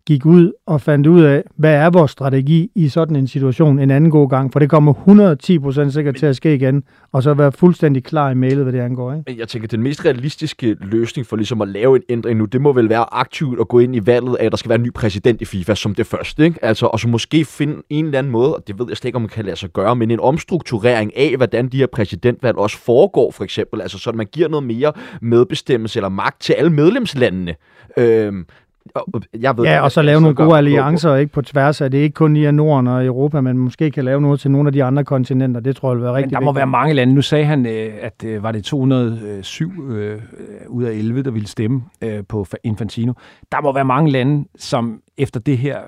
[0.06, 3.90] gik ud og fandt ud af, hvad er vores strategi i sådan en situation en
[3.90, 4.92] anden god gang, for det kommer
[5.86, 8.80] 110% sikkert til at ske igen, og så være fuldstændig klar i mailet, hvad det
[8.80, 9.12] angår.
[9.12, 9.40] Ikke?
[9.40, 12.72] Jeg tænker, den mest realistiske løsning for ligesom at lave en ændring nu, det må
[12.72, 14.92] vel være aktivt at gå ind i valget af, at der skal være en ny
[14.92, 16.44] præsident i FIFA som det første.
[16.44, 16.64] Ikke?
[16.64, 19.16] Altså, og så måske finde en eller anden måde, og det ved jeg slet ikke,
[19.16, 22.78] om man kan lade sig gøre, men en omstrukturering af, hvordan de her præsidentvalg også
[22.78, 23.80] foregår, for eksempel.
[23.80, 27.54] Altså, så man giver noget mere medbestemmelse eller magt til alle medlemslandene.
[27.96, 28.46] Øhm,
[29.40, 31.98] jeg ved, ja, og så lave nogle gode alliancer ikke på tværs af det.
[31.98, 34.84] Ikke kun i Norden og Europa, men måske kan lave noget til nogle af de
[34.84, 35.60] andre kontinenter.
[35.60, 37.14] Det tror jeg vil være rigtig men Der må være mange lande.
[37.14, 40.20] Nu sagde han, øh, at øh, var det 207 øh,
[40.68, 41.82] ud af 11, der ville stemme
[42.28, 43.12] på Infantino.
[43.52, 45.78] Der må være mange lande, som efter det her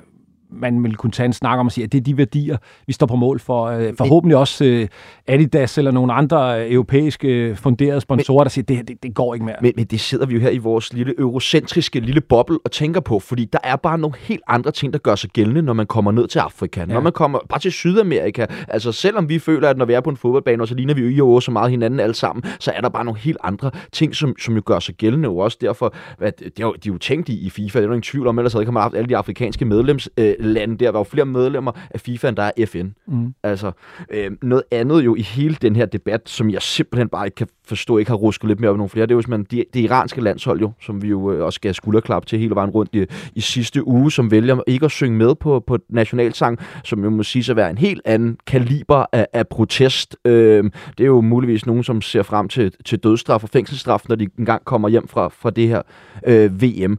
[0.60, 2.92] man vil kunne tage en snak om og sige, at det er de værdier, vi
[2.92, 3.64] står på mål for.
[3.64, 4.88] Øh, forhåbentlig også øh,
[5.26, 9.46] Adidas eller nogle andre europæiske funderede sponsorer, men, der siger, det, det, det går ikke
[9.46, 9.56] mere.
[9.62, 13.00] Men, men det sidder vi jo her i vores lille eurocentriske lille boble og tænker
[13.00, 15.86] på, fordi der er bare nogle helt andre ting, der gør sig gældende, når man
[15.86, 16.80] kommer ned til Afrika.
[16.80, 16.86] Ja.
[16.86, 18.46] Når man kommer bare til Sydamerika.
[18.68, 21.02] Altså selvom vi føler, at når vi er på en fodboldbane, og så ligner vi
[21.02, 24.14] jo i så meget hinanden alle sammen, så er der bare nogle helt andre ting,
[24.14, 25.28] som, som jo gør sig gældende.
[25.28, 27.84] Og også derfor, at det er jo, de er jo tænkt i, i FIFA, det
[27.84, 30.76] er jo ingen tvivl om, ellers havde man haft alle de afrikanske medlems øh, lande
[30.76, 30.90] der.
[30.90, 32.86] var jo flere medlemmer af FIFA, end der er FN.
[33.06, 33.34] Mm.
[33.42, 33.72] Altså,
[34.10, 37.48] øh, noget andet jo i hele den her debat, som jeg simpelthen bare ikke kan
[37.66, 39.80] forstå, ikke har rusket lidt mere op nogle flere, det er jo man, det, det
[39.80, 43.06] iranske landshold jo, som vi jo øh, også skal skulderklap til hele vejen rundt i,
[43.34, 47.22] i sidste uge, som vælger ikke at synge med på, på nationalsang, som jo må
[47.22, 50.16] sige at være en helt anden kaliber af, af protest.
[50.24, 50.64] Øh,
[50.98, 54.28] det er jo muligvis nogen, som ser frem til, til dødsstraf og fængselsstraf, når de
[54.38, 55.82] engang kommer hjem fra, fra det her
[56.26, 56.98] øh, VM.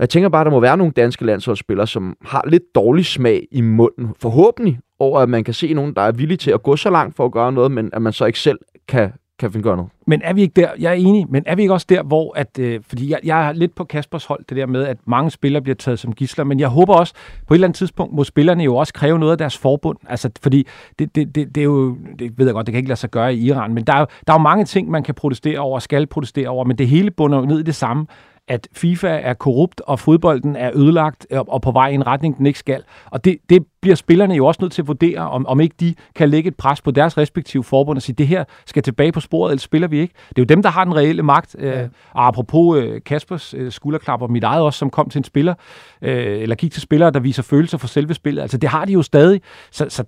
[0.00, 3.06] Og jeg tænker bare, at der må være nogle danske landsholdsspillere, som har lidt dårlig
[3.06, 4.14] smag i munden.
[4.20, 7.16] Forhåbentlig over, at man kan se nogen, der er villige til at gå så langt
[7.16, 8.58] for at gøre noget, men at man så ikke selv
[8.88, 9.90] kan, kan finde gøre noget.
[10.06, 12.32] Men er vi ikke der, jeg er enig, men er vi ikke også der, hvor,
[12.36, 15.30] at, øh, fordi jeg, jeg er lidt på Kaspers hold, det der med, at mange
[15.30, 17.14] spillere bliver taget som gisler, men jeg håber også,
[17.46, 20.30] på et eller andet tidspunkt må spillerne jo også kræve noget af deres forbund, altså
[20.42, 20.66] fordi
[20.98, 23.10] det, det, det, det er jo, det ved jeg godt, det kan ikke lade sig
[23.10, 25.78] gøre i Iran, men der er, der er jo mange ting, man kan protestere over,
[25.78, 28.06] skal protestere over, men det hele bunder jo ned i det samme,
[28.50, 32.38] at FIFA er korrupt, og fodbolden er ødelagt øh, og på vej i en retning,
[32.38, 32.82] den ikke skal.
[33.10, 35.94] Og det, det bliver spillerne jo også nødt til at vurdere, om, om ikke de
[36.14, 39.20] kan lægge et pres på deres respektive forbund og sige, det her skal tilbage på
[39.20, 40.14] sporet, eller spiller vi ikke.
[40.28, 41.56] Det er jo dem, der har den reelle magt.
[41.58, 41.88] Øh, ja.
[42.12, 45.54] Og apropos øh, Kaspers øh, skulderklapper, mit eget også, som kom til en spiller,
[46.02, 48.42] eller gik til spillere, der viser følelser for selve spillet.
[48.42, 49.40] Altså det har de jo stadig.
[49.70, 50.04] Så, så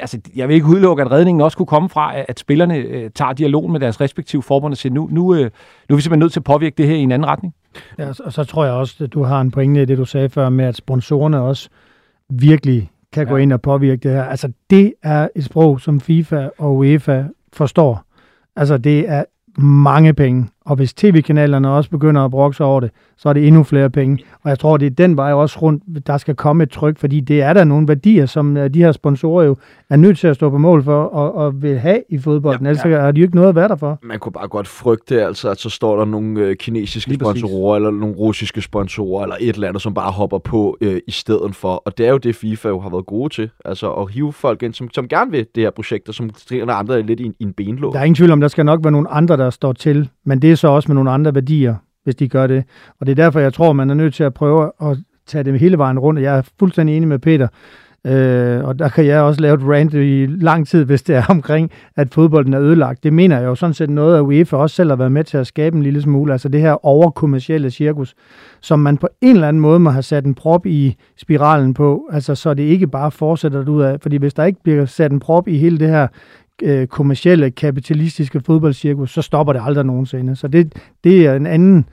[0.00, 3.72] altså, jeg vil ikke udelukke, at redningen også kunne komme fra, at spillerne tager dialogen
[3.72, 5.48] med deres respektive forbund og siger, nu, nu, nu er vi
[5.88, 7.54] simpelthen nødt til at påvirke det her i en anden retning.
[7.98, 10.28] Ja, og så tror jeg også, at du har en pointe i det, du sagde
[10.28, 11.68] før, med at sponsorerne også
[12.30, 13.30] virkelig kan ja.
[13.30, 14.24] gå ind og påvirke det her.
[14.24, 18.04] Altså, det er et sprog, som FIFA og UEFA forstår.
[18.56, 19.24] Altså, det er
[19.60, 20.48] mange penge.
[20.64, 23.90] Og hvis tv-kanalerne også begynder at brokke sig over det, så er det endnu flere
[23.90, 24.18] penge.
[24.42, 27.20] Og jeg tror, det er den vej også rundt, der skal komme et tryk, fordi
[27.20, 29.56] det er der nogle værdier, som øh, de her sponsorer jo
[29.90, 32.66] er nødt til at stå på mål for og, og vil have i fodbolden.
[32.66, 33.00] Ja, Ellers ja.
[33.00, 33.98] har de jo ikke noget at være der for.
[34.02, 37.74] Man kunne bare godt frygte, altså, at så står der nogle øh, kinesiske Lige sponsorer,
[37.74, 37.86] præcis.
[37.86, 41.54] eller nogle russiske sponsorer, eller et eller andet, som bare hopper på øh, i stedet
[41.54, 41.82] for.
[41.84, 43.50] Og det er jo det, FIFA jo har været gode til.
[43.64, 46.74] Altså at hive folk ind, som, som gerne vil det her projekt, og som stiller
[46.74, 47.92] andre lidt i, i en benlåg.
[47.92, 50.08] Der er ingen tvivl om, der skal nok være nogle andre, der står til.
[50.24, 52.64] Men det er så også med nogle andre værdier, hvis de gør det.
[53.00, 55.60] Og det er derfor, jeg tror, man er nødt til at prøve at tage det
[55.60, 56.20] hele vejen rundt.
[56.20, 57.48] Jeg er fuldstændig enig med Peter.
[58.06, 61.22] Øh, og der kan jeg også lave et rant i lang tid, hvis det er
[61.28, 63.04] omkring, at fodbolden er ødelagt.
[63.04, 65.36] Det mener jeg jo sådan set noget, at UEFA også selv har været med til
[65.36, 66.32] at skabe en lille smule.
[66.32, 68.14] Altså det her overkommercielle cirkus,
[68.60, 72.08] som man på en eller anden måde må have sat en prop i spiralen på,
[72.12, 74.00] altså så det ikke bare fortsætter ud af.
[74.00, 76.06] Fordi hvis der ikke bliver sat en prop i hele det her
[76.62, 80.36] øh, kommercielle, kapitalistiske fodboldcirkus, så stopper det aldrig nogensinde.
[80.36, 80.72] Så det,
[81.04, 81.84] det er en anden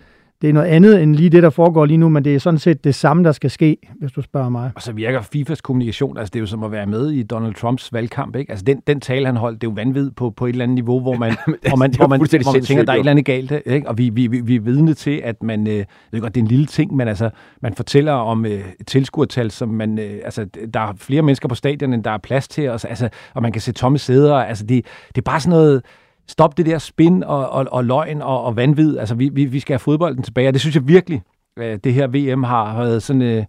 [0.42, 2.60] det er noget andet end lige det, der foregår lige nu, men det er sådan
[2.60, 4.72] set det samme, der skal ske, hvis du spørger mig.
[4.76, 7.54] Og så virker FIFAs kommunikation, altså det er jo som at være med i Donald
[7.54, 8.52] Trumps valgkamp, ikke?
[8.52, 10.76] Altså den, den tale, han holdt, det er jo vanvid på, på et eller andet
[10.76, 11.32] niveau, hvor man,
[11.68, 13.90] hvor man, hvor man, hvor man tænker, der er et eller andet galt, ikke?
[13.90, 16.42] Og vi, vi, vi, vi er vidne til, at man, øh, jeg ved godt, det
[16.42, 17.30] er en lille ting, men altså,
[17.62, 21.56] man fortæller om øh, et tilskuertal, som man, øh, altså, der er flere mennesker på
[21.56, 24.66] stadion, end der er plads til, og, altså, og man kan se tomme sæder, altså
[24.66, 25.82] det, det er bare sådan noget,
[26.30, 28.98] stop det der spin og, og, og løgn og, og vanvid.
[28.98, 31.22] Altså, vi, vi, vi skal have fodbolden tilbage, og det synes jeg virkelig,
[31.58, 33.22] øh, det her VM har været sådan...
[33.22, 33.46] Øh,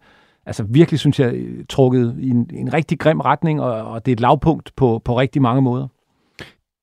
[0.46, 1.34] altså virkelig, synes jeg,
[1.68, 5.18] trukket i en, en rigtig grim retning, og, og det er et lavpunkt på, på
[5.18, 5.88] rigtig mange måder.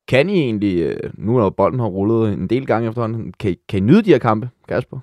[0.08, 3.56] Kan I egentlig, øh, nu når bolden har rullet en del gange efterhånden, kan I,
[3.70, 5.00] kan I nyde de her kampe, Kasper?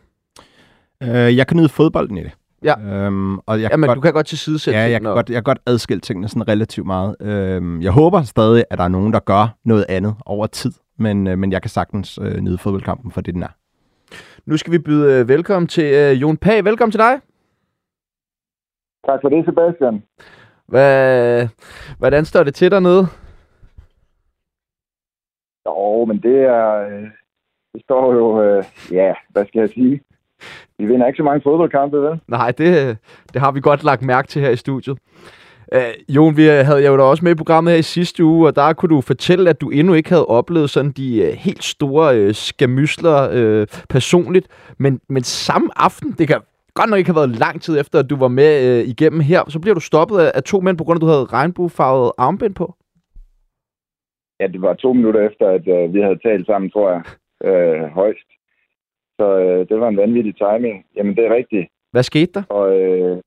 [1.02, 2.30] Øh, jeg kan nyde fodbolden i det.
[2.62, 5.10] Ja, øhm, og jeg ja men godt, du kan godt til side Ja, jeg kan,
[5.10, 7.16] godt, jeg kan godt adskille tingene sådan relativt meget.
[7.20, 11.26] Øhm, jeg håber stadig, at der er nogen, der gør noget andet over tid men,
[11.26, 13.54] øh, men jeg kan sagtens øh, nyde fodboldkampen for det, den er.
[14.46, 16.64] Nu skal vi byde øh, velkommen til øh, Jon Pag.
[16.64, 17.20] Velkommen til dig.
[19.06, 20.02] Tak for det, Sebastian.
[20.66, 21.48] Hvad,
[21.98, 23.06] hvordan står det til dernede?
[25.66, 26.74] Jo, men det er...
[26.74, 27.08] Øh,
[27.74, 28.42] det står jo...
[28.42, 30.00] Øh, ja, hvad skal jeg sige?
[30.78, 32.20] Vi vinder ikke så mange fodboldkampe, vel?
[32.28, 32.98] Nej, det,
[33.32, 34.98] det har vi godt lagt mærke til her i studiet.
[35.72, 38.46] Uh, Jon, vi havde jeg jo da også med i programmet her i sidste uge,
[38.48, 41.64] og der kunne du fortælle, at du endnu ikke havde oplevet sådan de uh, helt
[41.64, 43.18] store uh, skamysler
[43.60, 44.48] uh, personligt,
[44.78, 46.40] men, men samme aften, det kan
[46.74, 49.42] godt nok ikke have været lang tid efter, at du var med uh, igennem her,
[49.48, 52.12] så bliver du stoppet af, af to mænd, på grund af, at du havde regnbuefarvet
[52.18, 52.74] armbind på.
[54.40, 57.02] Ja, det var to minutter efter, at uh, vi havde talt sammen, tror jeg,
[57.48, 58.28] uh, højst.
[59.20, 60.84] Så uh, det var en vanvittig timing.
[60.96, 61.66] Jamen, det er rigtigt.
[61.92, 62.42] Hvad skete der?
[62.48, 62.66] Og,
[63.12, 63.18] uh,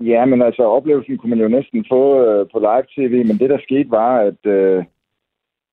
[0.00, 3.58] Ja, men altså oplevelsen kunne man jo næsten få øh, på live-tv, men det der
[3.58, 4.84] skete var, at øh,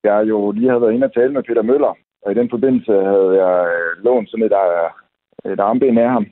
[0.03, 2.91] jeg jo lige havde været inde og tale med Peter Møller, og i den forbindelse
[2.91, 4.53] havde jeg øh, lånt sådan et,
[5.45, 6.25] øh, et armben af ham.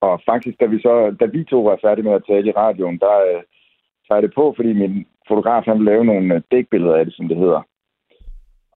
[0.00, 2.98] Og faktisk, da vi, så, da vi to var færdige med at tale i radioen,
[2.98, 3.42] der øh,
[4.06, 7.14] tager jeg det på, fordi min fotograf han ville lave nogle øh, dækbilleder af det,
[7.14, 7.62] som det hedder.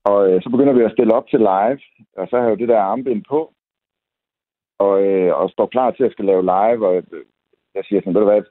[0.03, 1.79] Og øh, så begynder vi at stille op til live,
[2.17, 3.53] og så har jeg jo det der armbind på,
[4.79, 7.03] og, øh, og står klar til at skal lave live, og øh,
[7.75, 8.41] jeg siger sådan, ved du hvad,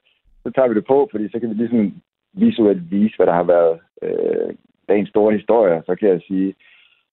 [0.43, 1.95] så tager vi det på, fordi så kan vi ligesom
[2.33, 4.49] visuelt vise, hvad der har været øh,
[4.89, 5.83] dagens store historie.
[5.87, 6.55] Så kan jeg sige,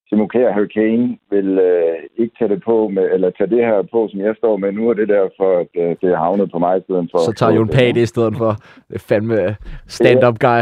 [0.10, 4.08] Simon Kjær Hurricane vil øh, ikke tage det på, med, eller tage det her på,
[4.12, 6.60] som jeg står med nu, og det er derfor, at øh, det er havnet på
[6.60, 7.18] mig i stedet for.
[7.18, 8.52] Så tager Jon Pag det i stedet for.
[8.88, 9.56] Det er fandme
[9.88, 10.62] stand-up guy.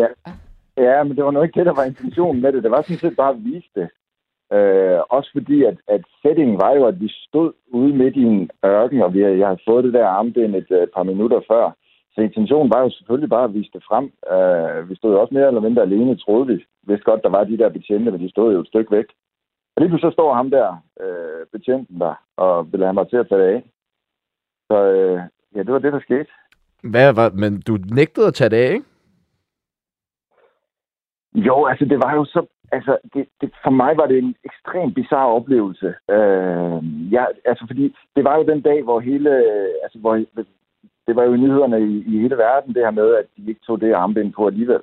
[0.00, 0.08] Ja,
[0.76, 2.62] ja, men det var nok ikke det, der var intentionen med det.
[2.62, 3.88] Det var sådan set bare at vise det.
[4.56, 8.50] Øh, også fordi, at, at settingen var jo, at vi stod ude midt i en
[8.64, 11.76] ørken, og vi, jeg havde fået det der armbind et, et par minutter før.
[12.14, 14.06] Så intentionen var jo selvfølgelig bare at vise det frem.
[14.34, 16.64] Øh, vi stod jo også mere eller mindre alene, troede vi.
[16.82, 19.06] Hvis godt, der var de der betjente, men de stod jo et stykke væk.
[19.76, 23.28] Og lige så står ham der, øh, betjenten der, og vil have mig til at
[23.28, 23.62] tage det af.
[24.70, 25.20] Så øh,
[25.54, 26.26] ja, det var det, der skete.
[26.82, 28.86] Hvad var, men du nægtede at tage det af, ikke?
[31.34, 34.94] Jo, altså det var jo så altså, det, det, for mig var det en ekstremt
[34.94, 35.94] bizarre oplevelse.
[36.10, 39.30] Øh, ja, altså, fordi det var jo den dag, hvor hele,
[39.82, 40.14] altså, hvor,
[41.06, 43.80] det var jo nyhederne i, i hele verden, det her med, at de ikke tog
[43.80, 44.82] det armbind på alligevel.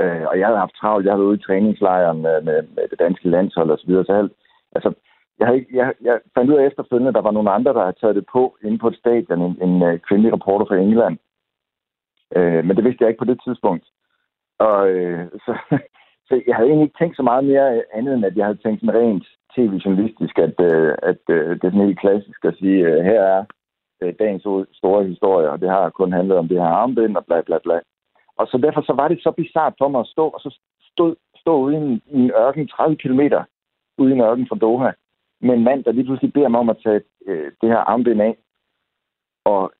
[0.00, 2.88] Øh, og jeg havde haft travlt, jeg havde været ude i træningslejren med, med, med
[2.90, 4.04] det danske landshold og så videre.
[4.04, 4.32] Så alt.
[4.74, 4.92] altså,
[5.38, 7.80] jeg, havde ikke, jeg, jeg fandt ud af efterfølgende, at der var nogle andre, der
[7.80, 11.18] havde taget det på inde på et stadion, en, en, en kvindelig reporter fra England.
[12.36, 13.86] Øh, men det vidste jeg ikke på det tidspunkt.
[14.58, 15.52] Og øh, så,
[16.28, 18.62] så jeg havde egentlig ikke tænkt så meget mere øh, andet, end at jeg havde
[18.62, 23.02] tænkt sådan rent tv-journalistisk, at, øh, at øh, det er sådan helt klassisk at sige,
[23.02, 23.44] her er
[24.18, 27.58] dagens store historie, og det har kun handlet om det her armbind og bla bla
[27.64, 27.80] bla.
[28.36, 30.58] Og så derfor så var det så bizart for mig at stå, og så
[30.92, 33.20] stod, stå ude i en, i en ørken 30 km
[33.98, 34.90] ude i en ørken fra Doha
[35.40, 38.22] med en mand, der lige pludselig beder mig om at tage øh, det her armbind
[38.22, 38.36] af.
[39.44, 39.72] Og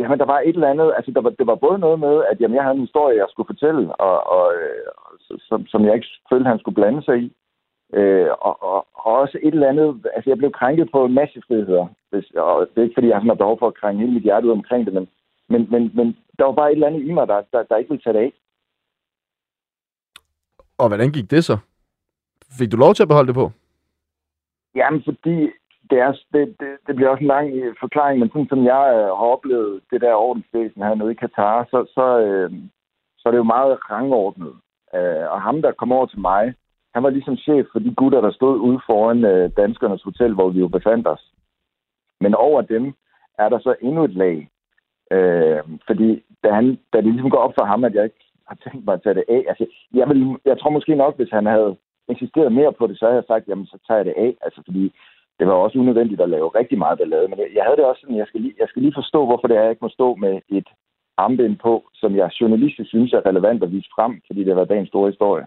[0.00, 2.40] jamen, der var et eller andet, altså der var, det var både noget med, at
[2.40, 6.08] jamen, jeg havde en historie, jeg skulle fortælle, og, og, øh, som, som jeg ikke
[6.30, 7.32] følte, han skulle blande sig i.
[7.98, 11.42] Øh, og, og, og også et eller andet, altså jeg blev krænket på en masse
[11.46, 11.86] friheder.
[12.10, 14.46] Hvis, og det er ikke, fordi jeg har behov for at krænge hele mit hjerte
[14.46, 15.08] ud omkring det, men,
[15.48, 17.90] men, men, men der var bare et eller andet i mig, der, der, der ikke
[17.90, 18.32] ville tage det af.
[20.78, 21.56] Og hvordan gik det så?
[22.58, 23.50] Fik du lov til at beholde det på?
[24.74, 25.48] Jamen, fordi
[25.90, 28.84] det, er, det, det, det bliver også en lang øh, forklaring, men sådan som jeg
[28.96, 32.50] øh, har oplevet det der ordensvæsen her nede i Katar, så, så, øh,
[33.18, 34.54] så er det jo meget rangordnet.
[34.94, 36.54] Øh, og ham, der kom over til mig,
[36.94, 40.48] han var ligesom chef for de gutter, der stod ude foran øh, danskernes hotel, hvor
[40.50, 41.24] vi jo befandt os.
[42.20, 42.94] Men over dem
[43.38, 44.48] er der så endnu et lag.
[45.12, 48.56] Øh, fordi da, han, da det ligesom går op for ham, at jeg ikke har
[48.64, 49.44] tænkt mig at tage det af.
[49.48, 51.76] Altså, jeg, vil, jeg tror måske nok, hvis han havde
[52.08, 54.34] insisteret mere på det, så havde jeg sagt, jamen så tager jeg det af.
[54.44, 54.92] Altså, fordi
[55.40, 57.28] det var også unødvendigt at lave rigtig meget ballade.
[57.28, 59.56] Men jeg, havde det også sådan, jeg skal, lige, jeg skal lige forstå, hvorfor det
[59.56, 60.68] er, jeg ikke må stå med et
[61.16, 64.88] armbind på, som jeg journalistisk synes er relevant at vise frem, fordi det var dagens
[64.88, 65.46] store historie.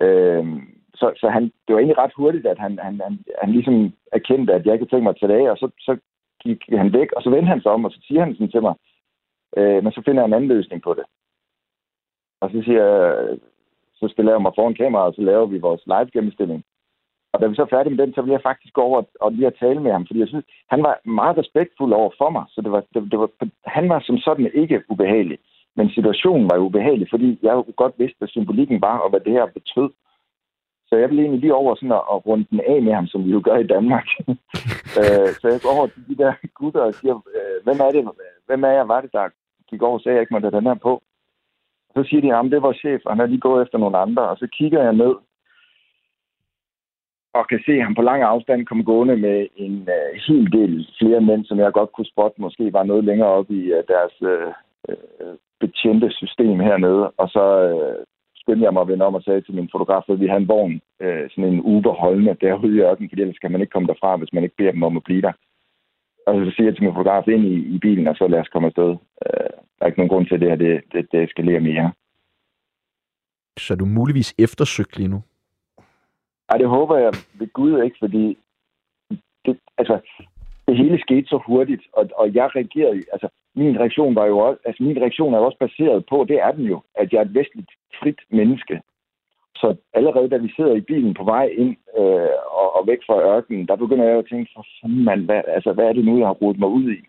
[0.00, 0.60] Øhm,
[0.94, 4.54] så så han, det var egentlig ret hurtigt, at han, han, han, han ligesom erkendte,
[4.54, 5.98] at jeg ikke tænkte mig at tage det af, og så, så
[6.42, 8.62] gik han væk, og så vendte han sig om, og så siger han sådan til
[8.62, 8.74] mig,
[9.56, 11.04] øh, men så finder jeg en anden løsning på det.
[12.40, 13.38] Og så siger jeg,
[13.94, 16.64] så skal jeg lave mig foran kameraet, og så laver vi vores live gennemstilling.
[17.36, 19.32] Og da vi så er færdige med den, så vil jeg faktisk gå over og
[19.32, 22.44] lige at tale med ham, fordi jeg synes, han var meget respektfuld over for mig,
[22.48, 23.30] så det var, det, det var,
[23.66, 25.38] han var som sådan ikke ubehagelig.
[25.76, 29.20] Men situationen var jo ubehagelig, fordi jeg jo godt vidste, hvad symbolikken var, og hvad
[29.20, 29.90] det her betød.
[30.88, 33.24] Så jeg ville egentlig lige over sådan at, at runde den af med ham, som
[33.24, 34.06] vi jo gør i Danmark.
[35.00, 38.02] Øh, så jeg går over til de der gutter og siger, øh, hvem er det,
[38.46, 39.28] hvem er jeg, var det, der
[39.70, 41.02] gik over og sagde, at jeg ikke måtte have den her på.
[41.94, 44.22] Så siger de, at det var chef, og han er lige gået efter nogle andre.
[44.28, 45.14] Og så kigger jeg ned,
[47.40, 51.20] og kan se ham på lang afstand komme gående med en øh, hel del flere
[51.20, 54.52] mænd, som jeg godt kunne spotte, måske var noget længere op i øh, deres øh,
[54.88, 57.02] øh betjente system hernede.
[57.10, 58.04] Og så øh,
[58.40, 60.48] skyndte jeg mig at vende om og sagde til min fotograf, at vi har en
[60.48, 63.88] vogn, øh, sådan en Uber holdende derude i ørkenen, fordi ellers kan man ikke komme
[63.88, 65.32] derfra, hvis man ikke beder dem om at blive der.
[66.26, 68.48] Og så siger jeg til min fotograf ind i, i bilen, og så lad os
[68.48, 68.90] komme afsted.
[69.26, 71.92] Øh, der er ikke nogen grund til, at det her det, det, det eskalerer mere.
[73.58, 75.22] Så er du muligvis eftersøgt lige nu?
[76.48, 78.38] Ej, det håber jeg ved Gud ikke, fordi
[79.46, 80.00] det, altså,
[80.68, 84.60] det hele skete så hurtigt, og, og jeg reagerede, altså min reaktion var jo også,
[84.64, 87.24] altså min reaktion er jo også baseret på, det er den jo, at jeg er
[87.24, 88.80] et vestligt frit menneske.
[89.56, 93.36] Så allerede da vi sidder i bilen på vej ind øh, og, og væk fra
[93.36, 96.18] ørkenen, der begynder jeg at tænke, for fanden mand, hvad, altså, hvad er det nu,
[96.18, 97.00] jeg har rodet mig ud i?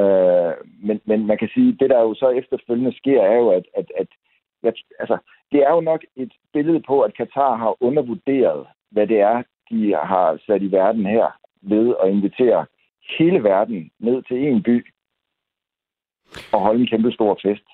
[0.00, 0.52] Øh,
[0.86, 3.92] men, men man kan sige, det der jo så efterfølgende sker, er jo, at, at,
[3.96, 4.08] at
[4.62, 5.18] jeg, altså,
[5.52, 9.94] det er jo nok et billede på, at Katar har undervurderet, hvad det er, de
[9.94, 11.26] har sat i verden her
[11.62, 12.66] ved at invitere
[13.18, 14.86] hele verden ned til en by
[16.52, 17.66] og holde en kæmpe stor fest.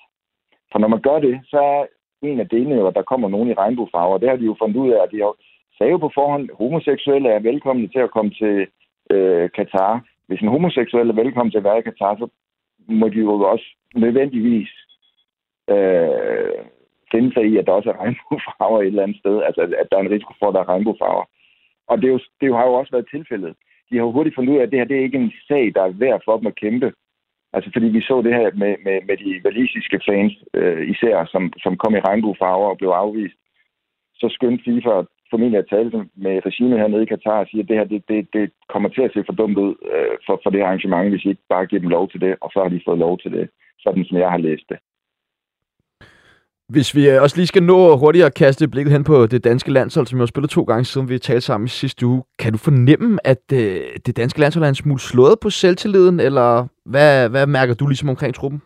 [0.71, 1.85] For når man gør det, så er
[2.21, 4.17] en af delene jo, at der kommer nogen i regnbuefarver.
[4.17, 5.33] Det har de jo fundet ud af, at de har
[5.79, 8.67] sagde jo på forhånd, at homoseksuelle er velkomne til at komme til
[9.09, 10.05] øh, Katar.
[10.27, 12.27] Hvis en homoseksuel er velkommen til at være i Katar, så
[12.87, 14.69] må de jo også nødvendigvis
[15.69, 16.59] øh,
[17.11, 19.35] finde sig i, at der også er regnbuefarver et eller andet sted.
[19.47, 21.25] Altså, at der er en risiko for, at der er regnbuefarver.
[21.87, 23.53] Og det, er jo, det har jo også været tilfældet.
[23.89, 25.71] De har jo hurtigt fundet ud af, at det her det er ikke en sag,
[25.75, 26.93] der er værd for dem at kæmpe.
[27.53, 31.53] Altså fordi vi så det her med, med, med de valisiske fans øh, især, som,
[31.63, 33.37] som kom i regnbuefarver og blev afvist.
[34.15, 34.95] Så skyndte FIFA
[35.29, 38.33] formentlig at tale med regimet hernede i Katar og sige, at det her det, det,
[38.33, 41.25] det kommer til at se for dumt ud øh, for, for det her arrangement, hvis
[41.25, 43.31] I ikke bare giver dem lov til det, og så har de fået lov til
[43.31, 44.79] det, sådan som jeg har læst det.
[46.69, 49.71] Hvis vi øh, også lige skal nå hurtigt at kaste blikket hen på det danske
[49.71, 52.23] landshold, som vi har spillet to gange siden vi talte sammen i sidste uge.
[52.39, 56.67] Kan du fornemme, at øh, det danske landshold er en smule slået på selvtilliden, eller
[56.85, 58.61] hvad, hvad mærker du ligesom omkring truppen?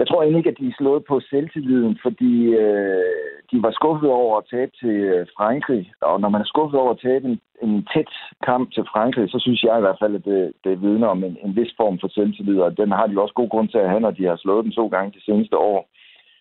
[0.00, 2.32] Jeg tror egentlig ikke, at de er slået på selvtilliden, fordi
[2.62, 5.92] øh, de var skuffet over at tabe til øh, Frankrig.
[6.00, 8.12] Og når man er skuffet over at tabe en, en tæt
[8.48, 11.36] kamp til Frankrig, så synes jeg i hvert fald, at det, det vidner om en,
[11.44, 12.58] en vis form for selvtillid.
[12.60, 14.72] Og den har de også god grund til at have, når de har slået den
[14.72, 15.88] to gange de seneste år.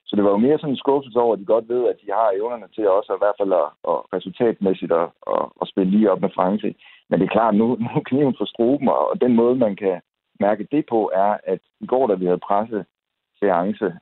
[0.08, 2.08] Så det var jo mere sådan en skuffelse over, at de godt ved, at de
[2.12, 5.92] har evnerne til også at, i hvert fald at, at resultatmæssigt at, at, at spille
[5.92, 6.76] lige op med Frankrig.
[7.10, 10.02] Men det er klart, nu, nu kniven for struben, og den måde, man kan
[10.40, 12.86] mærke det på, er, at i går, da vi havde presset
[13.40, 13.94] seance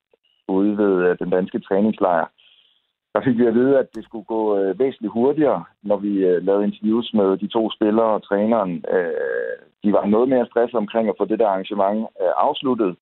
[0.47, 2.27] ude ved øh, den danske træningslejr.
[3.13, 6.45] Der fik vi at vide, at det skulle gå øh, væsentligt hurtigere, når vi øh,
[6.45, 8.85] lavede interviews med de to spillere og træneren.
[9.83, 12.07] De var noget mere stresset omkring at få det der arrangement
[12.37, 12.95] afsluttet.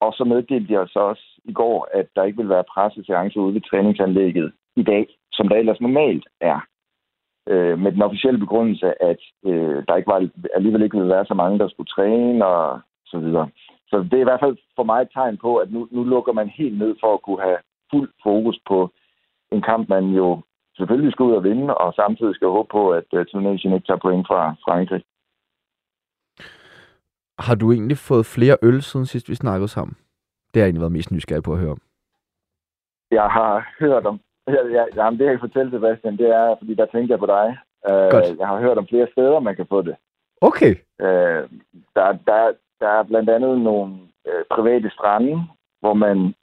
[0.00, 3.54] og så meddelte de os også i går, at der ikke vil være presseseance ude
[3.54, 6.60] ved træningsanlægget i dag, som der ellers normalt er.
[7.48, 11.34] Øh, med den officielle begrundelse, at øh, der ikke var, alligevel ikke ville være så
[11.34, 13.48] mange, der skulle træne og så videre.
[13.90, 16.32] Så det er i hvert fald for mig et tegn på, at nu, nu lukker
[16.32, 17.58] man helt ned for at kunne have
[17.90, 18.90] fuld fokus på
[19.52, 20.42] en kamp, man jo
[20.76, 23.98] selvfølgelig skal ud og vinde, og samtidig skal håbe på, at uh, Tunesien ikke tager
[23.98, 25.02] point fra Frankrig.
[27.38, 29.96] Har du egentlig fået flere øl, siden sidst vi snakkede sammen?
[30.54, 31.80] Det har jeg egentlig været mest nysgerrig på at høre om.
[33.10, 34.20] Jeg har hørt om...
[34.46, 37.26] Jeg, jeg, jamen, det jeg kan fortælle, Sebastian, det er, fordi der tænker jeg på
[37.26, 37.58] dig.
[37.88, 38.38] Uh, Godt.
[38.38, 39.96] Jeg har hørt om flere steder, man kan få det.
[40.40, 40.74] Okay.
[41.04, 41.42] Uh,
[41.96, 43.92] der, der, der er blandt andet nogle
[44.28, 45.42] uh, private strande,
[45.80, 46.34] hvor man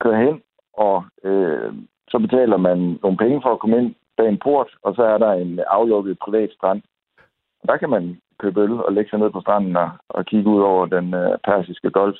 [0.00, 1.74] kører hen, og uh,
[2.08, 5.18] så betaler man nogle penge for at komme ind bag en port, og så er
[5.18, 6.82] der en aflukket privat strand.
[7.60, 10.50] Og der kan man købe øl og lægge sig ned på stranden og, og kigge
[10.50, 12.16] ud over den uh, persiske golf.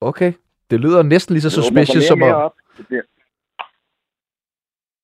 [0.00, 0.32] Okay.
[0.70, 2.54] Det lyder næsten lige så suspicious som at, op.
[2.76, 3.02] Det bliver-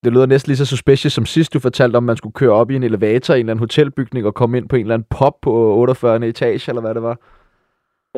[0.04, 2.70] det lyder næsten lige så suspicious som sidst du fortalte om, man skulle køre op
[2.70, 5.08] i en elevator i en eller anden hotelbygning og komme ind på en eller anden
[5.18, 6.28] pop på 48.
[6.28, 7.16] etage, eller hvad det var.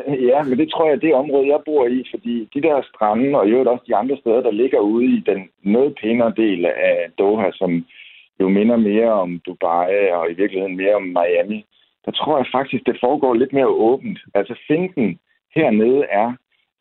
[0.07, 3.39] Øh, ja, men det tror jeg det område, jeg bor i, fordi de der strande,
[3.39, 6.65] og i øvrigt også de andre steder, der ligger ude i den noget pænere del
[6.65, 7.85] af Doha, som
[8.39, 11.65] jo minder mere om Dubai og i virkeligheden mere om Miami,
[12.05, 14.19] der tror jeg faktisk, det foregår lidt mere åbent.
[14.33, 15.19] Altså finten
[15.55, 16.33] hernede er,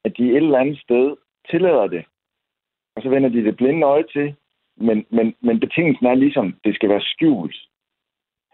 [0.05, 1.17] at de et eller andet sted
[1.51, 2.05] tillader det,
[2.97, 4.35] og så vender de det blinde øje til,
[4.81, 7.57] men, men, men betingelsen er ligesom, det skal være skjult.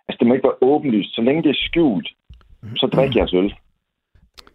[0.08, 1.14] Altså, det må ikke være åbenlyst.
[1.14, 2.08] Så længe det er skjult,
[2.76, 3.54] så drik jeres øl.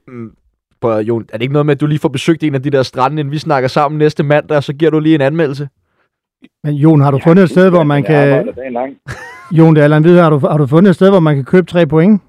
[0.07, 0.35] Mm.
[0.81, 2.63] Prøv, at- Jon, er det ikke noget med, at du lige får besøgt en af
[2.63, 5.21] de der strande, inden vi snakker sammen næste mandag, og så giver du lige en
[5.21, 5.69] anmeldelse?
[6.63, 8.73] Men Jon, har du fundet et sted, hvor man Jeg kan...
[8.73, 8.97] lang.
[9.57, 11.45] Jon, det er Allan Hvide, har du, har du fundet et sted, hvor man kan
[11.45, 12.21] købe tre point?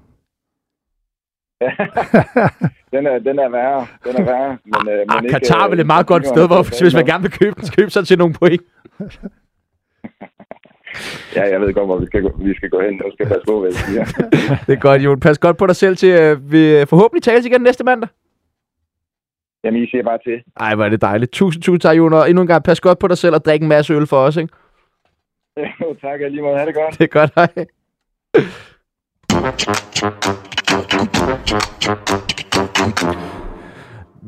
[2.93, 3.87] den, er, den er værre.
[4.05, 4.57] Den er værre.
[4.65, 6.93] Men, øh, Ah, men ikke, Katar er vel øh, et meget godt sted, hvor, hvis
[6.95, 8.61] man gerne vil købe, købe sig til nogle point.
[11.35, 12.93] Ja, jeg ved godt, hvor vi skal gå, vi skal gå hen.
[12.93, 14.05] Nu skal jeg passe på, hvad jeg siger.
[14.67, 15.19] Det er godt, Jon.
[15.19, 18.09] Pas godt på dig selv til, øh, vi forhåbentlig tales igen næste mandag.
[19.63, 20.43] Jamen, I siger bare til.
[20.59, 21.31] Ej, hvor er det dejligt.
[21.31, 22.13] Tusind, tusind tak, Jon.
[22.13, 24.17] Og endnu en gang, pas godt på dig selv og drik en masse øl for
[24.17, 24.53] os, ikke?
[25.81, 26.57] Jo, tak, jeg lige måde.
[26.57, 26.99] Ha' det godt.
[26.99, 27.47] Det er godt, hej.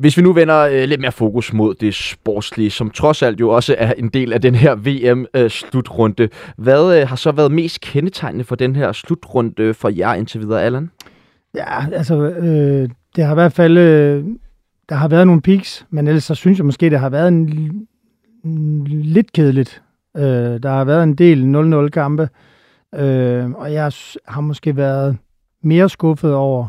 [0.03, 3.49] Hvis vi nu vender øh, lidt mere fokus mod det sportslige, som trods alt jo
[3.49, 6.29] også er en del af den her VM-slutrunde.
[6.57, 10.63] Hvad øh, har så været mest kendetegnende for den her slutrunde for jer indtil videre,
[10.63, 10.91] Allan?
[11.55, 13.77] Ja, altså, øh, det har i hvert fald...
[13.77, 14.25] Øh,
[14.89, 17.71] der har været nogle peaks, men ellers så synes jeg måske, det har været en,
[18.45, 19.81] en lidt kedeligt.
[20.17, 20.23] Øh,
[20.63, 22.29] der har været en del 0-0-kampe,
[22.95, 23.91] øh, og jeg
[24.27, 25.17] har måske været
[25.61, 26.67] mere skuffet over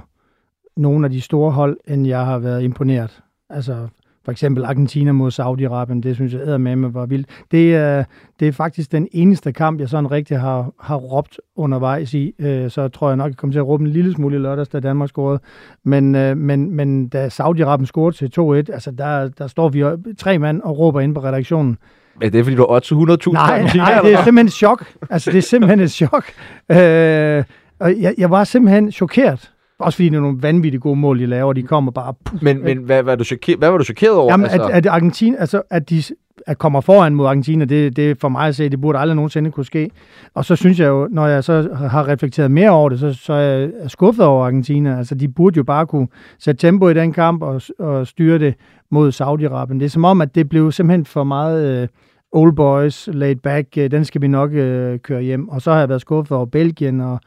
[0.76, 3.22] nogle af de store hold, end jeg har været imponeret.
[3.50, 3.88] Altså
[4.24, 7.28] for eksempel Argentina mod Saudi-Arabien, det synes jeg med mig var vildt.
[7.50, 8.04] Det er,
[8.40, 12.34] det er faktisk den eneste kamp, jeg sådan rigtig har, har råbt undervejs i.
[12.38, 14.68] Øh, så tror jeg nok, jeg kommer til at råbe en lille smule i lørdags,
[14.68, 15.40] da Danmark scorede.
[15.84, 18.32] Men, øh, men, men da Saudi-Arabien scorede til
[18.70, 19.84] 2-1, altså der, der står vi
[20.18, 21.78] tre mand og råber ind på redaktionen.
[22.22, 24.84] Er det fordi, du har 800.000 Nej, nej, eller det er simpelthen et chok.
[25.10, 26.24] Altså, det er simpelthen et chok.
[26.70, 27.44] Øh,
[27.78, 29.53] og jeg, jeg var simpelthen chokeret.
[29.78, 31.52] Også fordi det er nogle vanvittigt gode mål, de laver.
[31.52, 32.14] De kommer bare...
[32.24, 34.32] Puff, Men, men hvad, hvad, er du chokeret, hvad var du chokeret over?
[34.32, 34.62] Jamen, altså...
[34.62, 36.02] at, at, Argentina, altså, at de
[36.46, 39.50] at kommer foran mod Argentina, det, det for mig at se, det burde aldrig nogensinde
[39.50, 39.90] kunne ske.
[40.34, 43.32] Og så synes jeg jo, når jeg så har reflekteret mere over det, så, så
[43.32, 44.98] er jeg skuffet over Argentina.
[44.98, 46.08] Altså, de burde jo bare kunne
[46.38, 48.54] sætte tempo i den kamp og, og styre det
[48.90, 49.74] mod Saudi-Arabien.
[49.78, 51.88] Det er som om, at det blev simpelthen for meget øh,
[52.34, 55.48] old boys, laid back, øh, den skal vi nok øh, køre hjem.
[55.48, 57.20] Og så har jeg været skuffet over Belgien og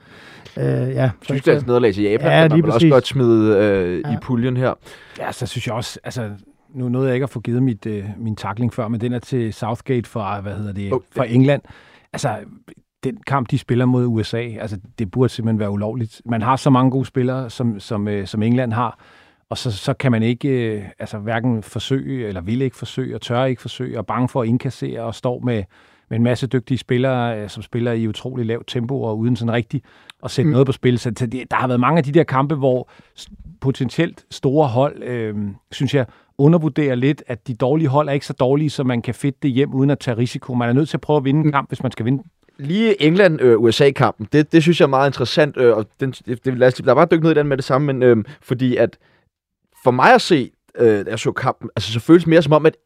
[0.58, 1.10] øh, ja.
[1.22, 4.14] så- Tysklands nederlag til Japan, Ja, man vel også godt smide øh, ja.
[4.14, 4.74] i puljen her.
[5.20, 6.30] Ja, så synes jeg også, altså,
[6.76, 9.20] nu nåede jeg ikke at få givet mit, øh, min takling før, men den er
[9.20, 11.62] til Southgate fra, hvad hedder det, oh, fra England.
[12.14, 12.30] Altså,
[13.04, 16.22] den kamp, de spiller mod USA, altså, det burde simpelthen være ulovligt.
[16.26, 19.00] Man har så mange gode spillere, som, som, øh, som England har,
[19.50, 23.22] og så, så kan man ikke, øh, altså hverken forsøge, eller vil ikke forsøge, og
[23.22, 25.64] tør ikke forsøge, og bange for at indkassere, og står med,
[26.10, 29.54] med en masse dygtige spillere, øh, som spiller i utrolig lavt tempo, og uden sådan
[29.54, 29.86] rigtigt
[30.24, 30.52] at sætte mm.
[30.52, 31.00] noget på spil.
[31.00, 32.90] Så det, der har været mange af de der kampe, hvor
[33.62, 35.36] potentielt store hold, øh,
[35.72, 36.06] synes jeg,
[36.38, 39.52] undervurderer lidt, at de dårlige hold er ikke så dårlige, så man kan fedte det
[39.52, 40.54] hjem uden at tage risiko.
[40.54, 42.24] Man er nødt til at prøve at vinde en kamp, hvis man skal vinde.
[42.60, 46.68] Lige England-USA-kampen, det, det synes jeg er meget interessant, øh, og den, det, det, lad
[46.68, 48.98] os, der er bare dykke ned i den med det samme, men øh, fordi at
[49.84, 52.54] for mig at se, øh, da jeg så kampen, altså så føles det mere som
[52.54, 52.78] om, at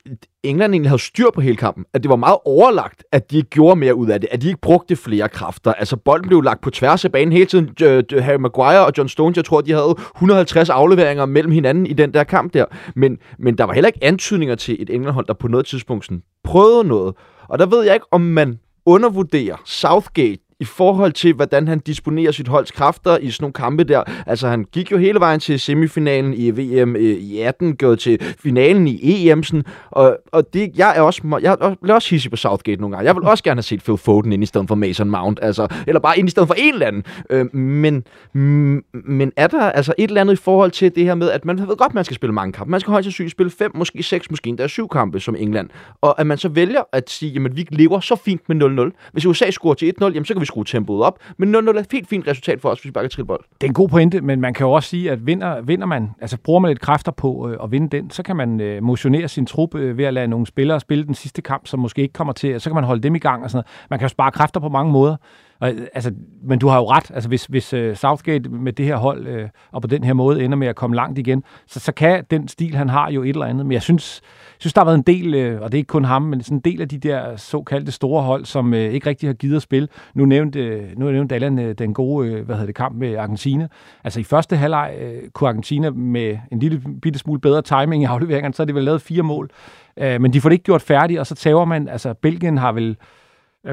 [0.44, 1.86] England egentlig havde styr på hele kampen.
[1.94, 4.30] At det var meget overlagt, at de ikke gjorde mere ud af det.
[4.32, 5.74] At de ikke brugte flere kræfter.
[5.74, 7.70] Altså bolden blev lagt på tværs af banen hele tiden.
[7.82, 11.94] Øh, Harry Maguire og John Stones, jeg tror, de havde 150 afleveringer mellem hinanden i
[11.94, 12.66] den der kamp der.
[12.96, 16.24] Men, men der var heller ikke antydninger til et England-hold, der på noget tidspunkt sådan
[16.44, 17.16] prøvede noget.
[17.48, 22.32] Og der ved jeg ikke, om man undervurderer Southgate i forhold til, hvordan han disponerer
[22.32, 24.04] sit holds kræfter i sådan nogle kampe der.
[24.28, 28.36] Altså, han gik jo hele vejen til semifinalen i VM øh, i 18, gået til
[28.40, 32.38] finalen i EM, sådan, og, og det, jeg er også, jeg bliver også hissig på
[32.38, 33.08] Southgate nogle gange.
[33.08, 35.68] Jeg vil også gerne have set Phil Foden ind i stedet for Mason Mount, altså,
[35.88, 37.04] eller bare ind i stedet for en eller anden.
[37.30, 38.04] Øh, men,
[38.34, 41.46] mm, men er der altså et eller andet i forhold til det her med, at
[41.46, 42.72] man ved godt, at man skal spille mange kampe.
[42.72, 45.70] Man skal højst sandsynligt spille fem, måske seks, måske endda syv kampe som England.
[46.02, 49.10] Og at man så vælger at sige, jamen vi lever så fint med 0-0.
[49.12, 51.20] Hvis USA scorer til 1-0, jamen så kan vi skrue tempoet op.
[51.38, 53.44] Men 0-0 er et helt fint resultat for os, hvis vi bare kan trille bold.
[53.62, 56.10] Det er en god pointe, men man kan jo også sige, at vinder, vinder man,
[56.22, 59.28] altså bruger man lidt kræfter på øh, at vinde den, så kan man øh, motionere
[59.28, 62.14] sin trup øh, ved at lade nogle spillere spille den sidste kamp, som måske ikke
[62.14, 63.88] kommer til, så kan man holde dem i gang og sådan noget.
[63.90, 65.16] Man kan jo spare kræfter på mange måder.
[65.62, 66.12] Og, øh, altså,
[66.44, 67.12] men du har jo ret.
[67.14, 70.44] Altså, hvis, hvis uh, Southgate med det her hold øh, og på den her måde
[70.44, 73.30] ender med at komme langt igen, så, så kan den stil, han har, jo et
[73.30, 73.66] eller andet.
[73.66, 74.22] Men jeg synes,
[74.60, 76.58] synes der har været en del, øh, og det er ikke kun ham, men sådan
[76.58, 79.62] en del af de der såkaldte store hold, som øh, ikke rigtig har givet at
[79.62, 79.88] spille.
[80.14, 83.16] Nu nævnte, øh, nu nævnte Allan øh, den gode øh, hvad hedder det, kamp med
[83.16, 83.68] Argentina.
[84.04, 88.06] Altså i første halvleg øh, kunne Argentina med en lille bitte smule bedre timing i
[88.06, 89.50] afleveringerne, så har de vel lavet fire mål.
[89.98, 92.72] Øh, men de får det ikke gjort færdigt, og så tager man, altså Belgien har
[92.72, 92.98] vel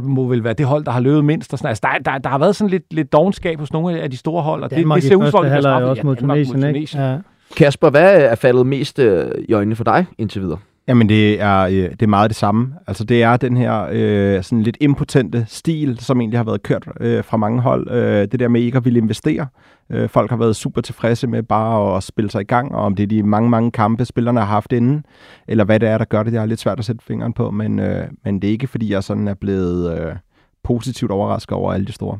[0.02, 1.52] må vel være det hold, der har løbet mindst.
[1.52, 1.68] Og sådan.
[1.68, 4.42] Altså, der, der, der har været sådan lidt, lidt dogenskab hos nogle af de store
[4.42, 6.98] hold, og det, det ser ud som, at det også mod Tunesien, ikke?
[6.98, 7.18] Ja.
[7.56, 10.58] Kasper, hvad er faldet mest øh, i øjnene for dig indtil videre?
[10.88, 12.74] Jamen, det er, øh, det er meget det samme.
[12.86, 16.88] Altså, det er den her øh, sådan lidt impotente stil, som egentlig har været kørt
[17.00, 17.90] øh, fra mange hold.
[17.90, 19.46] Øh, det der med ikke at ville investere.
[19.90, 22.94] Øh, folk har været super tilfredse med bare at spille sig i gang, og om
[22.94, 25.04] det er de mange, mange kampe, spillerne har haft inden,
[25.48, 27.50] eller hvad det er, der gør det, det er lidt svært at sætte fingeren på,
[27.50, 30.12] men, øh, men det er ikke, fordi jeg sådan er blevet øh,
[30.64, 32.18] positivt overrasket over alle de store.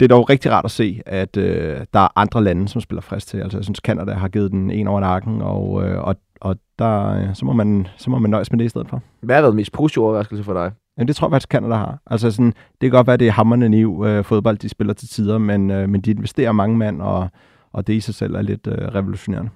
[0.00, 3.02] Det er dog rigtig rart at se, at øh, der er andre lande, som spiller
[3.02, 3.38] frisk til.
[3.38, 7.08] Altså, jeg synes, Canada har givet den en over nakken, og, øh, og, og der,
[7.08, 9.02] øh, så, må man, så må man nøjes med det i stedet for.
[9.20, 10.72] Hvad har været den mest positive overraskelse for dig?
[10.98, 11.98] Jamen, det tror jeg faktisk, Canada har.
[12.06, 14.94] Altså, sådan, det kan godt være, at det er hammerne niv øh, fodbold, de spiller
[14.94, 17.28] til tider, men, øh, men de investerer mange mand, og,
[17.72, 19.50] og det i sig selv er lidt øh, revolutionerende.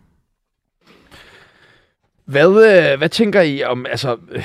[2.24, 4.44] Hvad, øh, hvad tænker I om, altså, øh,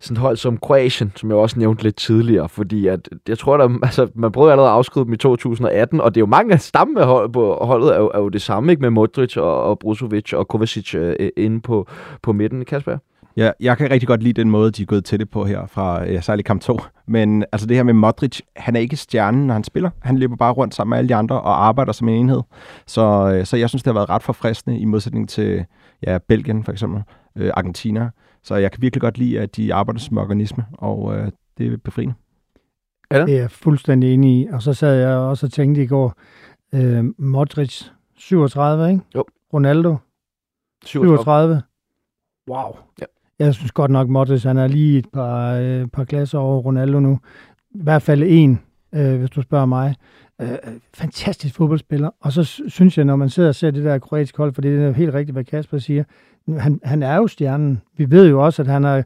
[0.00, 3.70] sådan hold som Kroatien, som jeg også nævnte lidt tidligere, fordi at, jeg tror, at
[3.82, 6.60] altså, man prøvede allerede at afskrive dem i 2018, og det er jo mange af
[6.60, 9.78] stamme hold, på holdet er jo, er jo det samme, ikke med Modric og, og
[9.78, 11.88] Brusovic og Kovacic øh, øh, inde på,
[12.22, 12.98] på midten, Kasper?
[13.36, 15.66] Ja, jeg kan rigtig godt lide den måde, de er gået til det på her
[15.66, 16.80] fra ja, særligt kamp 2.
[17.06, 19.90] Men altså det her med Modric, han er ikke stjernen, når han spiller.
[20.00, 22.42] Han løber bare rundt sammen med alle de andre og arbejder som en enhed.
[22.86, 25.64] Så, øh, så jeg synes, det har været ret forfriskende i modsætning til
[26.06, 27.02] ja, Belgien for eksempel,
[27.36, 28.10] øh, Argentina.
[28.46, 31.76] Så jeg kan virkelig godt lide, at de arbejder som organisme, og øh, det er
[31.76, 32.14] befriende.
[33.12, 33.24] Ja.
[33.24, 34.46] Det er jeg fuldstændig enig i.
[34.52, 36.14] Og så sad jeg også og tænkte i går,
[36.74, 37.82] øh, Modric
[38.16, 39.00] 37, ikke?
[39.14, 39.24] Jo.
[39.52, 39.96] Ronaldo
[40.84, 41.16] 37.
[41.16, 41.62] 37.
[42.50, 42.76] Wow.
[43.00, 43.04] Ja.
[43.38, 47.00] Jeg synes godt nok, Modric han er lige et par, øh, par klasser over Ronaldo
[47.00, 47.18] nu.
[47.70, 48.60] I hvert fald en,
[48.94, 49.94] øh, hvis du spørger mig.
[50.42, 50.48] Øh,
[50.94, 52.10] fantastisk fodboldspiller.
[52.20, 54.82] Og så synes jeg, når man sidder og ser det der kroatiske hold, for det
[54.82, 56.04] er helt rigtigt, hvad Kasper siger,
[56.58, 57.80] han, han er jo stjernen.
[57.96, 59.02] Vi ved jo også, at han har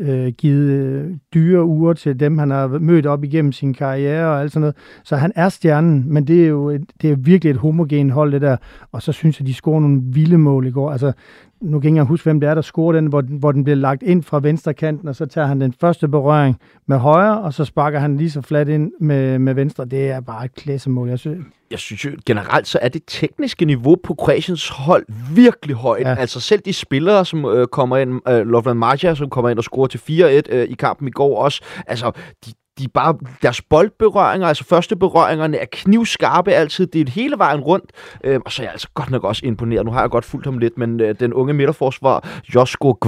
[0.00, 4.40] øh, givet øh, dyre uger til dem, han har mødt op igennem sin karriere og
[4.40, 4.76] alt sådan noget.
[5.04, 8.32] Så han er stjernen, men det er jo et, det er virkelig et homogen hold,
[8.32, 8.56] det der.
[8.92, 10.90] Og så synes jeg, de scorer nogle vilde mål i går.
[10.90, 11.12] Altså,
[11.60, 13.76] nu kan jeg ikke huske, hvem det er, der scorer den, hvor, hvor den bliver
[13.76, 17.54] lagt ind fra venstre kanten, og så tager han den første berøring med højre, og
[17.54, 19.84] så sparker han lige så fladt ind med, med venstre.
[19.84, 21.08] Det er bare et klassemål.
[21.08, 25.76] Jeg synes, jeg synes jo generelt, så er det tekniske niveau på Kroatiens hold virkelig
[25.76, 26.06] højt.
[26.06, 26.14] Ja.
[26.14, 29.64] Altså selv de spillere, som øh, kommer ind, øh, Lovran Marja, som kommer ind og
[29.64, 32.12] scorer til 4-1 øh, i kampen i går også, altså
[32.46, 36.86] de, de bare, deres boldberøringer, altså første berøringerne, er knivskarpe altid.
[36.86, 37.90] Det er hele vejen rundt.
[38.24, 39.84] Øh, og så er jeg altså godt nok også imponeret.
[39.84, 42.98] Nu har jeg godt fulgt ham lidt, men øh, den unge midterforsvar, Josko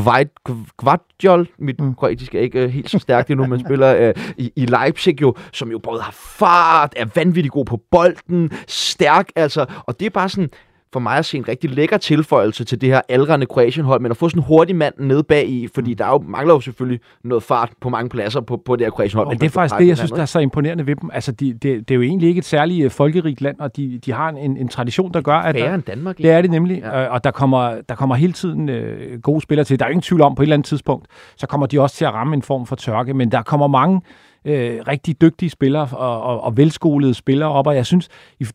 [0.78, 1.94] Gvadjol, mit mm.
[1.94, 5.34] kroatisk er ikke øh, helt så stærkt endnu, men spiller øh, i, i Leipzig jo,
[5.52, 9.66] som jo både har fart, er vanvittigt god på bolden, stærk, altså.
[9.86, 10.50] Og det er bare sådan,
[10.92, 14.16] for mig at se en rigtig lækker tilføjelse til det her aldrende Kroatien-hold, men at
[14.16, 15.96] få sådan en hurtig mand ned bag i, fordi mm.
[15.96, 18.90] der er jo, mangler jo selvfølgelig noget fart på mange pladser på, på det her
[18.90, 19.28] Kroatien-hold.
[19.28, 21.10] Men det er faktisk det, jeg synes, der er så imponerende ved dem.
[21.12, 23.98] Altså, de, det, det er jo egentlig ikke et særligt øh, folkerigt land, og de,
[23.98, 25.56] de har en, en tradition, der gør, at...
[25.56, 26.18] Færre end Danmark.
[26.18, 27.06] Det er det nemlig, ja.
[27.06, 29.78] og der kommer, der kommer hele tiden øh, gode spillere til.
[29.78, 32.04] Der er ingen tvivl om, på et eller andet tidspunkt, så kommer de også til
[32.04, 34.00] at ramme en form for tørke, men der kommer mange
[34.44, 38.08] øh, rigtig dygtige spillere og, og, og velskolede spillere op, og jeg synes,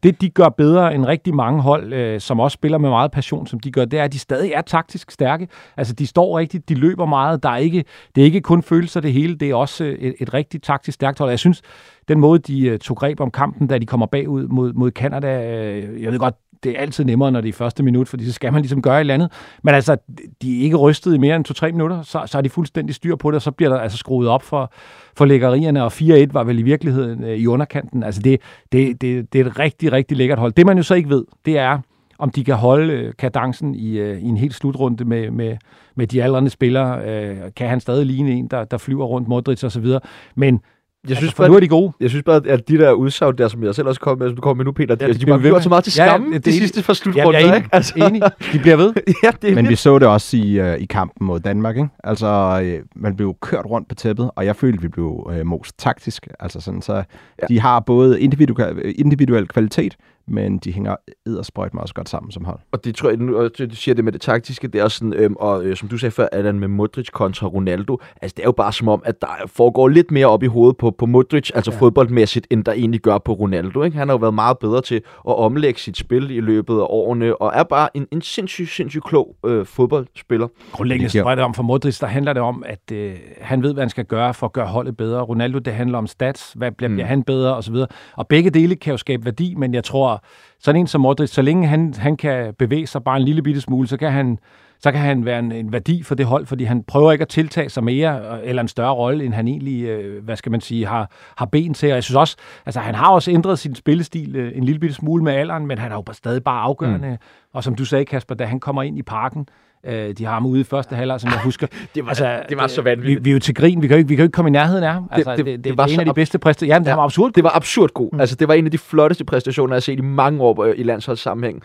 [0.03, 3.47] det de gør bedre end rigtig mange hold, øh, som også spiller med meget passion,
[3.47, 5.47] som de gør, det er, at de stadig er taktisk stærke.
[5.77, 7.83] Altså, de står rigtigt, de løber meget, der er ikke,
[8.15, 10.95] det er ikke kun følelser det hele, det er også øh, et, et rigtig taktisk
[10.95, 11.29] stærkt hold.
[11.29, 11.61] Jeg synes,
[12.08, 15.39] den måde, de uh, tog greb om kampen, da de kommer bagud mod, mod Canada,
[15.78, 18.32] uh, jeg ved godt, det er altid nemmere, når det er første minut, fordi så
[18.32, 19.32] skal man ligesom gøre et eller andet.
[19.64, 19.97] Men altså,
[20.41, 23.16] de er ikke rystet i mere end to-tre minutter, så, så er de fuldstændig styr
[23.16, 24.72] på det, og så bliver der altså skruet op for,
[25.18, 28.03] for lækkerierne, og 4-1 var vel i virkeligheden uh, i underkanten.
[28.03, 28.41] Altså, det,
[28.72, 30.51] det, det, det er et rigtig, rigtig lækkert hold.
[30.51, 31.80] Det man jo så ikke ved, det er,
[32.20, 35.58] om de kan holde kadencen i, i en helt slutrunde med, med,
[35.95, 37.51] med de aldrende spillere.
[37.51, 39.99] kan han stadig ligne en, der, der flyver rundt Modric og så videre.
[40.36, 40.62] Men
[41.10, 41.91] jeg synes altså, bare, nu er de gode.
[41.99, 44.36] Jeg synes bare, at de der udsagn der, som jeg selv også kom med, som
[44.36, 46.34] du kom med nu, Peter, ja, de, de, de bliver så meget til skamme ja,
[46.34, 47.70] det, de sidste par slutrunder, ja, ikke?
[47.72, 47.93] Altså.
[48.10, 48.22] Enig.
[48.53, 48.93] De bliver ved.
[49.24, 51.89] ja, det Men vi så det også i, uh, i kampen mod Danmark, ikke?
[52.03, 55.78] Altså, uh, man blev kørt rundt på tæppet, og jeg følte, vi blev uh, most
[55.78, 56.28] taktisk.
[56.39, 57.47] Altså sådan, så ja.
[57.49, 59.95] de har både individuel, individuel kvalitet,
[60.28, 62.59] men de hænger eddersprøjt meget godt sammen som hold.
[62.71, 65.36] Og det tror jeg, nu du siger det med det taktiske, det er sådan, øhm,
[65.39, 68.51] og øh, som du sagde før, Allan, med Modric kontra Ronaldo, altså det er jo
[68.51, 71.71] bare som om, at der foregår lidt mere op i hovedet på, på Modric, altså
[71.71, 71.78] ja.
[71.78, 73.84] fodboldmæssigt, end der egentlig gør på Ronaldo.
[73.84, 73.97] Ikke?
[73.97, 77.41] Han har jo været meget bedre til at omlægge sit spil i løbet af årene,
[77.41, 80.47] og er bare en, en sindssygt, sindssygt klog øh, fodboldspiller.
[80.71, 83.84] Grundlæggende så det om for Modric, der handler det om, at øh, han ved, hvad
[83.84, 85.21] han skal gøre for at gøre holdet bedre.
[85.21, 86.95] Ronaldo, det handler om stats, hvad bliver, mm.
[86.95, 87.75] bliver han bedre, osv.
[88.15, 90.16] Og begge dele kan jo skabe værdi, men jeg tror,
[90.59, 93.61] sådan en som Modric, så længe han, han kan bevæge sig bare en lille bitte
[93.61, 94.39] smule, så kan han,
[94.80, 97.28] så kan han være en, en værdi for det hold, fordi han prøver ikke at
[97.28, 100.86] tiltage sig mere eller en større rolle, end han egentlig, øh, hvad skal man sige,
[100.86, 101.89] har, har ben til.
[101.89, 104.95] Og jeg synes også, altså han har også ændret sin spillestil øh, en lille bitte
[104.95, 107.09] smule med alderen, men han er jo stadig bare afgørende.
[107.09, 107.18] Mm.
[107.53, 109.47] Og som du sagde, Kasper, da han kommer ind i parken,
[109.88, 111.67] Øh, de har ham ude i første halvleg, som jeg husker.
[111.95, 113.19] det, var, altså, det var så vanvittigt.
[113.19, 113.81] Vi, vi er jo til grin.
[113.81, 115.09] Vi kan jo ikke, vi kan jo ikke komme i nærheden af ham.
[115.11, 116.75] Altså, det, det, det, det, det var en af de bedste præstationer.
[116.75, 117.31] Ja, det ja, var absurd.
[117.33, 118.09] Det var absurd god.
[118.13, 118.19] Mm.
[118.19, 120.83] Altså, det var en af de flotteste præstationer, jeg har set i mange år i
[120.83, 121.61] landsholdssammenhæng.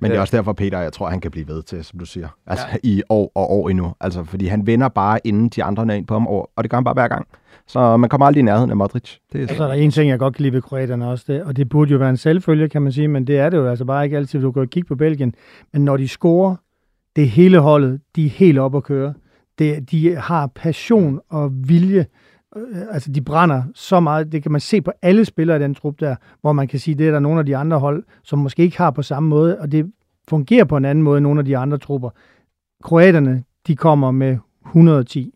[0.00, 2.04] Men det er også derfor, Peter, jeg tror, han kan blive ved til, som du
[2.04, 2.28] siger.
[2.46, 2.76] Altså, ja.
[2.82, 3.94] i år og år endnu.
[4.00, 6.76] Altså, fordi han vinder bare, inden de andre er ind på ham, og det gør
[6.76, 7.26] han bare hver gang.
[7.66, 9.16] Så man kommer aldrig i nærheden af Modric.
[9.32, 9.54] Det er så.
[9.54, 11.68] så er der en ting, jeg godt kan lide ved kroaterne også, det, og det
[11.68, 14.04] burde jo være en selvfølge, kan man sige, men det er det jo altså bare
[14.04, 15.34] ikke altid, du kan kigge på Belgien.
[15.72, 16.56] Men når de scorer,
[17.16, 19.14] det er hele holdet, de er helt op at køre.
[19.58, 22.06] Det, de har passion og vilje.
[22.56, 24.32] Øh, altså, de brænder så meget.
[24.32, 26.94] Det kan man se på alle spillere i den trup der, hvor man kan sige,
[26.94, 29.58] det er der nogle af de andre hold, som måske ikke har på samme måde,
[29.60, 29.92] og det
[30.28, 32.10] fungerer på en anden måde end nogle af de andre trupper.
[32.82, 35.34] Kroaterne, de kommer med 110.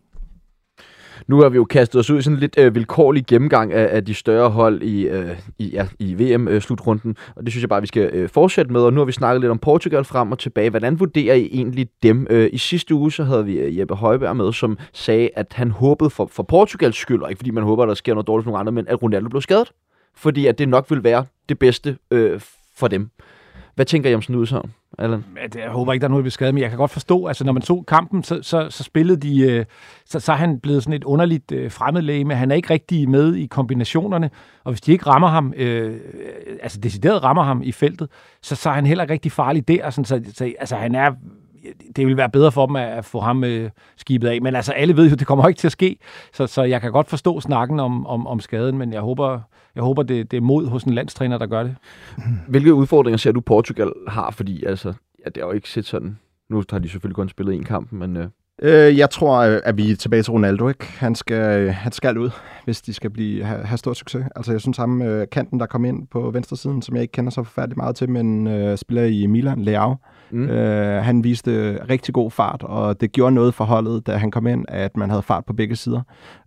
[1.29, 3.97] Nu har vi jo kastet os ud i sådan en lidt øh, vilkårlig gennemgang af,
[3.97, 7.69] af de større hold i, øh, i, ja, i VM-slutrunden, øh, og det synes jeg
[7.69, 8.81] bare, vi skal øh, fortsætte med.
[8.81, 10.71] Og nu har vi snakket lidt om Portugal frem og tilbage.
[10.71, 12.27] Hvordan vurderer I egentlig dem?
[12.31, 15.71] Øh, I sidste uge så havde vi øh, Jeppe Højberg med, som sagde, at han
[15.71, 18.45] håbede for, for Portugals skyld, og ikke fordi man håber, at der sker noget dårligt
[18.45, 19.73] for nogle andre, men at Ronaldo blev skadet.
[20.17, 22.41] Fordi at det nok vil være det bedste øh,
[22.77, 23.11] for dem.
[23.79, 24.63] Hvad tænker I om sådan ud så,
[24.99, 25.25] Allan?
[25.55, 27.53] Jeg håber ikke, der er noget, der skadet, men jeg kan godt forstå, altså når
[27.53, 29.65] man så kampen, så, så, så spillede de, øh,
[30.07, 33.11] så, så er han blevet sådan et underligt øh, fremmedlæge, men han er ikke rigtig
[33.11, 34.31] med i kombinationerne,
[34.65, 36.01] og hvis de ikke rammer ham, øh,
[36.63, 38.09] altså decideret rammer ham i feltet,
[38.43, 41.11] så, så er han heller ikke rigtig farlig der, sådan, så, så altså han er
[41.97, 44.43] det vil være bedre for dem at få ham øh, skibet af.
[44.43, 45.97] Men altså, alle ved jo, det kommer ikke til at ske.
[46.33, 49.41] Så, så jeg kan godt forstå snakken om, om, om skaden, men jeg håber,
[49.75, 51.77] jeg håber det, det er mod hos en landstræner, der gør det.
[52.49, 54.31] Hvilke udfordringer ser du, Portugal har?
[54.31, 54.89] Fordi altså,
[55.25, 56.19] ja, det er jo ikke set sådan...
[56.49, 58.17] Nu har de selvfølgelig kun spillet en kamp, men...
[58.17, 58.29] Øh...
[58.63, 60.69] Øh, jeg tror, øh, at vi er tilbage til Ronaldo.
[60.69, 60.85] Ikke?
[60.85, 62.31] Han, skal, han skal ud,
[62.65, 64.25] hvis de skal blive, have, have stor succes.
[64.37, 67.13] Altså, jeg synes ham, øh, kanten, der kom ind på venstre siden, som jeg ikke
[67.13, 69.97] kender så forfærdeligt meget til, men øh, spiller i Milan, Leao.
[70.31, 70.49] Mm.
[70.49, 74.47] Øh, han viste rigtig god fart, og det gjorde noget for holdet, da han kom
[74.47, 76.03] ind, at man havde fart på begge sider.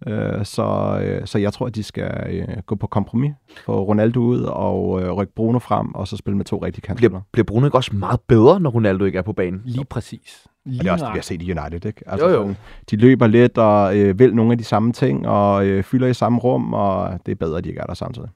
[0.07, 3.33] Øh, så, øh, så jeg tror, at de skal øh, gå på kompromis,
[3.65, 7.09] få Ronaldo ud og øh, rykke Bruno frem, og så spille med to rigtige kantspillere.
[7.09, 9.61] Bliver, bliver Bruno ikke også meget bedre, når Ronaldo ikke er på banen?
[9.65, 10.47] Lige præcis.
[10.65, 12.03] Lige og det er også det, vi har set i United, ikke?
[12.07, 12.39] Altså, jo, jo.
[12.41, 12.57] Sådan,
[12.91, 16.13] de løber lidt og øh, vil nogle af de samme ting, og øh, fylder i
[16.13, 18.29] samme rum, og det er bedre, at de ikke er der samtidig.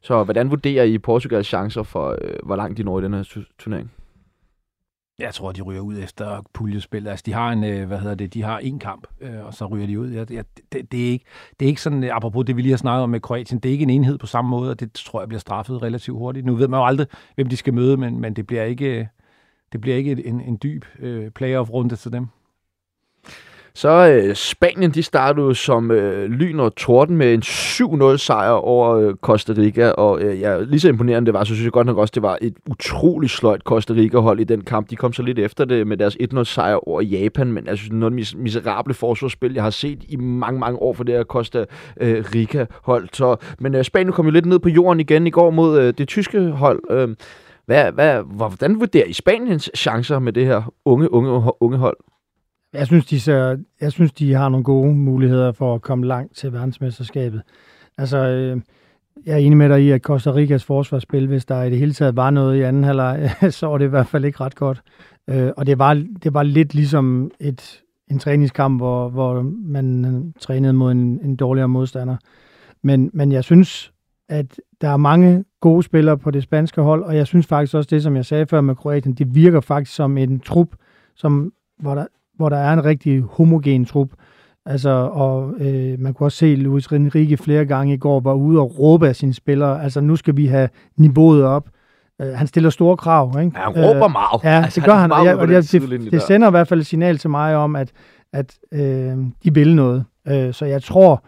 [0.00, 3.42] Så hvordan vurderer I Portugals chancer for, øh, hvor langt de når i den her
[3.58, 3.90] turnering?
[5.22, 7.08] Jeg tror, de ryger ud efter puljespil.
[7.08, 9.66] Altså, de har en, øh, hvad hedder det, de har en kamp, øh, og så
[9.66, 10.10] ryger de ud.
[10.10, 11.24] Ja, det, det, det, er ikke,
[11.60, 13.68] det er ikke sådan, øh, apropos det, vi lige har snakket om med Kroatien, det
[13.68, 16.46] er ikke en enhed på samme måde, og det tror jeg bliver straffet relativt hurtigt.
[16.46, 19.08] Nu ved man jo aldrig, hvem de skal møde, men, men det bliver ikke,
[19.72, 22.26] det bliver ikke en, en dyb øh, playoff-runde til dem.
[23.74, 28.96] Så øh, Spanien, de startede som øh, lyn og torden med en 7-0 sejr over
[28.96, 31.86] øh, Costa Rica, og øh, ja, lige så imponerende det var, så synes jeg godt
[31.86, 34.90] nok også, det var et utroligt sløjt Costa Rica-hold i den kamp.
[34.90, 37.92] De kom så lidt efter det med deres 1-0 sejr over Japan, men jeg synes,
[37.92, 41.64] noget mis- miserable forsvarsspil, jeg har set i mange, mange år for det her Costa
[42.00, 43.08] øh, Rica-hold.
[43.12, 45.94] Så, men øh, Spanien kom jo lidt ned på jorden igen i går mod øh,
[45.98, 46.80] det tyske hold.
[46.90, 47.08] Øh,
[47.66, 51.96] hvad, hvad, hvordan vurderer I Spaniens chancer med det her unge, unge, unge hold?
[52.72, 56.36] Jeg synes, de ser, jeg synes, de har nogle gode muligheder for at komme langt
[56.36, 57.42] til verdensmesterskabet.
[57.98, 58.60] Altså, øh,
[59.26, 61.92] jeg er enig med dig i, at Costa Ricas forsvarsspil, hvis der i det hele
[61.92, 64.82] taget var noget i anden halvleg, så var det i hvert fald ikke ret godt.
[65.30, 70.32] Øh, og det var, det var lidt ligesom et, en træningskamp, hvor, hvor man øh,
[70.40, 72.16] trænede mod en, en dårligere modstander.
[72.82, 73.92] Men, men jeg synes,
[74.28, 77.88] at der er mange gode spillere på det spanske hold, og jeg synes faktisk også
[77.90, 80.68] det, som jeg sagde før med Kroatien, det virker faktisk som en trup,
[81.14, 82.06] som, hvor, der,
[82.36, 84.08] hvor der er en rigtig homogen trup.
[84.66, 88.32] Altså, og øh, man kunne også se, at Luis Enrique flere gange i går var
[88.34, 89.82] ude og råbe af sine spillere.
[89.82, 91.68] Altså, nu skal vi have niveauet op.
[92.22, 93.58] Øh, han stiller store krav, ikke?
[93.60, 94.44] Ja, han råber Øh, meget.
[94.44, 95.10] Ja, Altså, det gør han.
[95.26, 97.76] jeg, på og det, det, det sender i hvert fald et signal til mig om,
[97.76, 97.90] at,
[98.32, 100.04] at øh, de vil noget.
[100.28, 101.24] Øh, så jeg tror,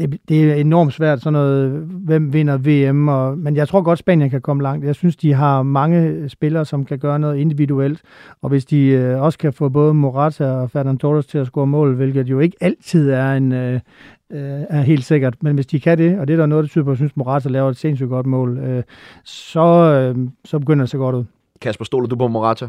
[0.00, 3.98] det, det er enormt svært, sådan noget, hvem vinder VM, og, men jeg tror godt,
[3.98, 4.86] Spanien kan komme langt.
[4.86, 8.02] Jeg synes, de har mange spillere, som kan gøre noget individuelt,
[8.42, 11.66] og hvis de øh, også kan få både Morata og Ferdinand Torres til at score
[11.66, 13.52] mål, hvilket jo ikke altid er en...
[13.52, 13.80] Øh,
[14.32, 15.34] øh, er helt sikkert.
[15.42, 16.98] Men hvis de kan det, og det er der noget, der tyder på, at jeg
[16.98, 18.82] synes, Morata laver et sindssygt godt mål, øh,
[19.24, 21.24] så, øh, så begynder det så godt ud.
[21.60, 22.68] Kasper, stoler du på Morata?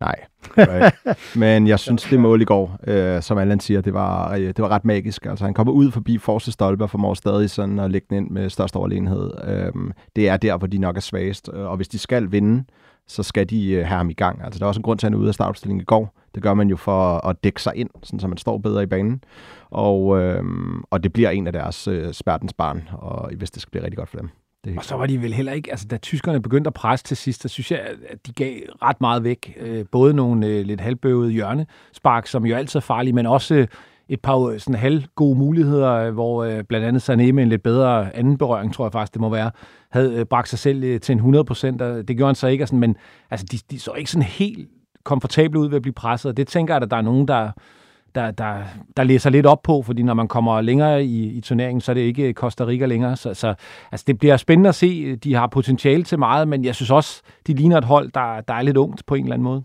[0.00, 0.24] Nej,
[1.36, 4.58] men jeg synes, det mål i går, øh, som Allan siger, det var, øh, det
[4.58, 5.26] var ret magisk.
[5.26, 8.30] Altså, han kommer ud forbi forreste stolpe og formår stadig sådan at lægge den ind
[8.30, 9.30] med størst overlegenhed.
[9.44, 9.72] Øh,
[10.16, 11.50] det er der, hvor de nok er svagest.
[11.54, 12.64] Øh, Og hvis de skal vinde,
[13.08, 14.44] så skal de øh, have ham i gang.
[14.44, 16.14] Altså, der er også en grund til, at han er ude af startopstillingen i går.
[16.34, 18.86] Det gør man jo for at dække sig ind, sådan, så man står bedre i
[18.86, 19.24] banen.
[19.70, 20.44] Og, øh,
[20.90, 23.98] og det bliver en af deres øh, spærtens barn, og hvis det skal blive rigtig
[23.98, 24.28] godt for dem.
[24.64, 27.16] Det Og så var de vel heller ikke, altså da tyskerne begyndte at presse til
[27.16, 29.56] sidst, så synes jeg, at de gav ret meget væk.
[29.60, 33.66] Øh, både nogle øh, lidt halvbøvede hjørnespark, som jo altid er farlige, men også øh,
[34.08, 38.16] et par sådan halvgode muligheder, øh, hvor øh, blandt andet Sané med en lidt bedre
[38.16, 39.50] anden berøring, tror jeg faktisk, det må være,
[39.90, 42.46] havde øh, bragt sig selv øh, til en 100 procent, og det gjorde han så
[42.46, 42.64] ikke.
[42.64, 42.96] Og sådan, men
[43.30, 44.68] altså, de, de så ikke sådan helt
[45.04, 47.50] komfortable ud ved at blive presset, og det tænker jeg, at der er nogen, der,
[48.14, 48.54] der, der,
[48.96, 51.94] der læser lidt op på, fordi når man kommer længere i, i turneringen, så er
[51.94, 53.16] det ikke Costa Rica længere.
[53.16, 53.54] Så, så
[53.92, 55.16] altså, det bliver spændende at se.
[55.16, 58.54] De har potentiale til meget, men jeg synes også, de ligner et hold, der, der
[58.54, 59.62] er lidt ungt på en eller anden måde.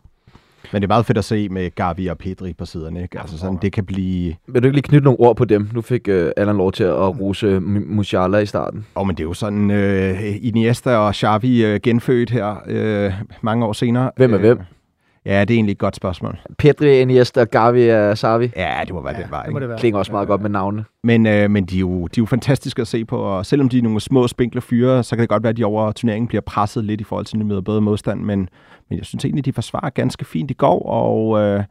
[0.71, 3.01] Men det er meget fedt at se med Gavi og Pedri på siderne.
[3.01, 3.19] Ikke?
[3.19, 4.35] Altså sådan, det kan blive...
[4.47, 5.69] Vil du ikke lige knytte nogle ord på dem?
[5.73, 8.85] Nu fik øh, Allan lov til at rose Musiala i starten.
[8.95, 13.13] Åh, oh, men det er jo sådan øh, Iniesta og Xavi øh, genfødt her øh,
[13.41, 14.11] mange år senere.
[14.15, 14.59] Hvem er øh, hvem?
[15.27, 16.39] Ja, det er egentlig et godt spørgsmål.
[16.57, 18.51] Pedri, Iniesta, Gavi og Savi.
[18.55, 19.43] Ja, det må være ja, den vej.
[19.43, 19.77] Det må det være.
[19.77, 20.85] Klinger også meget godt med navnene.
[21.03, 23.69] Men, øh, men de, er jo, de er jo fantastiske at se på, og selvom
[23.69, 26.27] de er nogle små, spinkle fyre, så kan det godt være, at de over turneringen
[26.27, 28.49] bliver presset lidt i forhold til, at de møder bedre modstand, men,
[28.89, 31.63] men jeg synes egentlig, de forsvarer ganske fint i går, og, øh,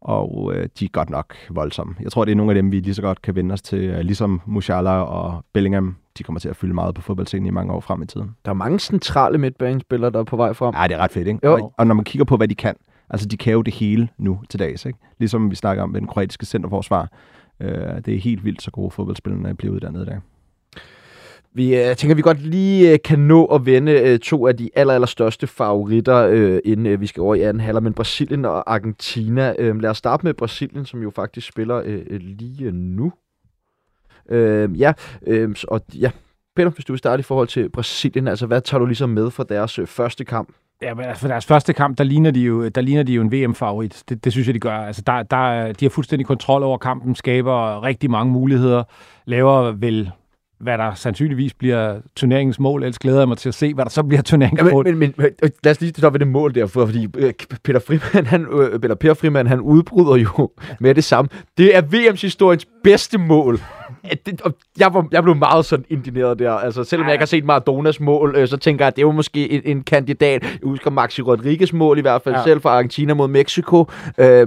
[0.00, 1.94] og øh, de er godt nok voldsomme.
[2.02, 3.78] Jeg tror, det er nogle af dem, vi lige så godt kan vende os til,
[3.78, 5.96] øh, ligesom Musiala og Bellingham.
[6.18, 8.30] De kommer til at fylde meget på fodboldscenen i mange år frem i tiden.
[8.44, 10.74] Der er mange centrale midtbanespillere, der er på vej frem.
[10.76, 11.40] Ja, det er ret fedt, ikke?
[11.44, 11.52] Jo.
[11.52, 12.74] Og, og når man kigger på, hvad de kan,
[13.12, 14.98] altså de kan jo det hele nu til dags, ikke?
[15.18, 17.08] Ligesom vi snakker om med den kroatiske centerforsvar.
[17.60, 20.20] Øh, det er helt vildt, så gode fodboldspillerne bliver uddannet i dag.
[21.54, 24.56] Vi øh, jeg tænker, vi godt lige øh, kan nå at vende øh, to af
[24.56, 26.28] de aller, aller største favoritter,
[26.64, 29.72] inden vi skal over i anden halvleg, men Brasilien og Argentina.
[29.72, 31.82] Lad os starte med Brasilien, som jo faktisk spiller
[32.18, 33.12] lige nu.
[34.78, 34.92] Ja,
[35.68, 36.10] og ja,
[36.56, 39.30] Peter, hvis du vil starte i forhold til Brasilien, altså hvad tager du ligesom med
[39.30, 40.48] fra deres første kamp?
[40.82, 43.22] Ja, men altså for deres første kamp, der ligner de jo, der ligner de jo
[43.22, 44.02] en VM-favorit.
[44.08, 44.74] Det, det synes jeg, de gør.
[44.76, 48.82] Altså, der, der, er- de har fuldstændig kontrol over kampen, skaber rigtig mange muligheder,
[49.26, 50.10] laver vel
[50.60, 52.82] hvad der sandsynligvis bliver turneringens mål.
[52.82, 54.84] Ellers glæder jeg mig til at se, hvad der så bliver turneringens Ja, men, mål.
[54.84, 57.32] men, men, men øh, lad os lige stoppe ved det mål der, for, fordi øh,
[57.64, 60.50] Peter Frimand, han, øh, eller Per Frimand, han udbryder jo
[60.80, 61.28] med det samme.
[61.58, 63.58] Det er VM's historiens bedste mål.
[64.04, 66.52] At Det, og jeg, var, jeg blev meget sådan indineret der.
[66.52, 69.12] Altså, selvom jeg ikke har set Maradonas mål, øh, så tænker jeg, at det var
[69.12, 70.42] måske en, en kandidat.
[70.42, 72.42] Jeg husker Maxi Rodriguez mål i hvert fald, ja.
[72.42, 73.86] selv fra Argentina mod Mexico.
[74.18, 74.46] Øh,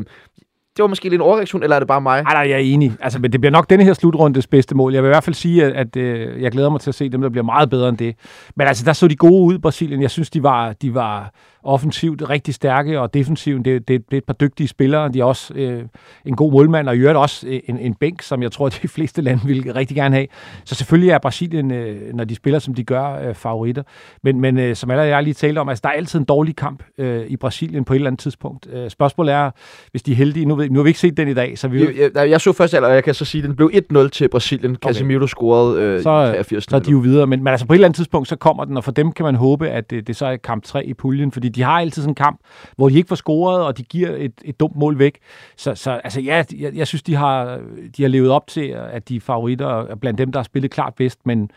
[0.78, 2.24] det var måske lidt en overreaktion, eller er det bare mig?
[2.24, 2.91] Nej, nej, jeg er enig.
[2.99, 4.93] Altså, men det bliver nok denne her slutrundes bedste mål.
[4.93, 7.10] Jeg vil i hvert fald sige, at, at øh, jeg glæder mig til at se
[7.10, 8.16] dem, der bliver meget bedre end det.
[8.56, 10.01] Men altså, der så de gode ud, Brasilien.
[10.01, 11.32] Jeg synes, de var, de var
[11.66, 15.09] offensivt rigtig stærke, og defensivt, det, det, det er et par dygtige spillere.
[15.09, 15.84] De er også øh,
[16.26, 18.88] en god målmand, og i øvrigt også øh, en, en bænk, som jeg tror, de
[18.88, 20.28] fleste lande vil rigtig gerne have.
[20.66, 23.84] Så selvfølgelig er Brasilien, øh, når de spiller, som de gør, øh, favoritter.
[24.24, 26.55] Men, men øh, som alle jeg lige talte om, altså, der er altid en dårlig
[26.55, 28.68] kamp øh, i Brasilien på et eller andet tidspunkt.
[28.74, 29.51] Øh, spørgsmålet er,
[29.91, 31.68] hvis de er heldige, nu, ved, nu har vi ikke set den i dag, så
[31.68, 31.80] vi...
[31.80, 34.28] Jeg, jeg, jeg så først, og jeg kan så sige, at den blev 1-0 til
[34.28, 34.72] Brasilien.
[34.72, 34.88] Okay.
[34.88, 36.63] Casemiro scorede øh, så, 83.
[36.63, 38.66] Så er de jo videre, men, men altså på et eller andet tidspunkt, så kommer
[38.66, 40.93] den, og for dem kan man håbe, at det, det så er kamp 3 i
[40.93, 42.39] puljen, fordi de har altid sådan en kamp,
[42.76, 45.18] hvor de ikke får scoret, og de giver et, et dumt mål væk.
[45.58, 47.60] Så, så altså, ja, jeg, jeg synes, de har,
[47.97, 50.93] de har levet op til, at de er favoritter blandt dem, der har spillet klart
[50.95, 51.51] bedst, men,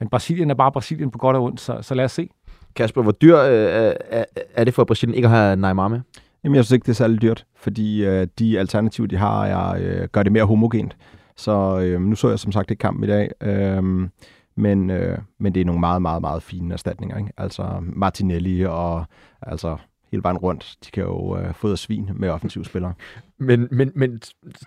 [0.00, 2.28] men Brasilien er bare Brasilien på godt og ondt, så, så lad os se.
[2.74, 4.24] Kasper, hvor dyr øh, er,
[4.54, 6.00] er det for Brasilien ikke at have Neymar med?
[6.44, 9.76] Jamen, jeg synes ikke, det er særlig dyrt, fordi øh, de alternativer, de har, er,
[9.80, 10.96] øh, gør det mere homogent.
[11.36, 14.08] Så øh, nu så jeg som sagt ikke kampen i dag, øh,
[14.56, 17.18] men, øh, men det er nogle meget, meget, meget fine erstatninger.
[17.18, 17.32] Ikke?
[17.36, 19.04] Altså Martinelli og
[19.42, 19.76] altså
[20.12, 20.76] hele vejen rundt.
[20.84, 22.92] De kan jo øh, fodre svin med offensive spillere.
[23.38, 24.20] Men, men, men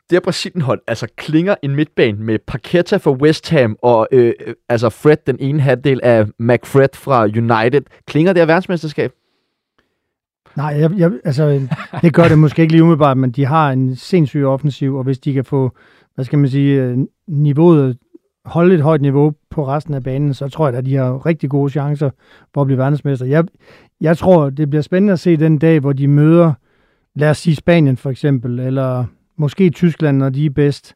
[0.09, 4.33] det er Brasilien-hold, altså klinger en midtbane med Paqueta fra West Ham og øh,
[4.69, 7.81] altså Fred, den ene halvdel af McFred fra United.
[8.07, 9.11] Klinger det af verdensmesterskab?
[10.55, 11.67] Nej, jeg, jeg, altså,
[12.01, 15.19] det gør det måske ikke lige umiddelbart, men de har en sindssyg offensiv, og hvis
[15.19, 15.71] de kan få,
[16.15, 17.97] hvad skal man sige, øh, niveauet,
[18.45, 21.49] holde et højt niveau på resten af banen, så tror jeg, at de har rigtig
[21.49, 22.09] gode chancer
[22.53, 23.25] for at blive verdensmester.
[23.25, 23.43] Jeg,
[24.01, 26.53] jeg tror, det bliver spændende at se den dag, hvor de møder,
[27.15, 29.05] lad os sige Spanien for eksempel, eller
[29.37, 30.95] måske Tyskland, når de er bedst,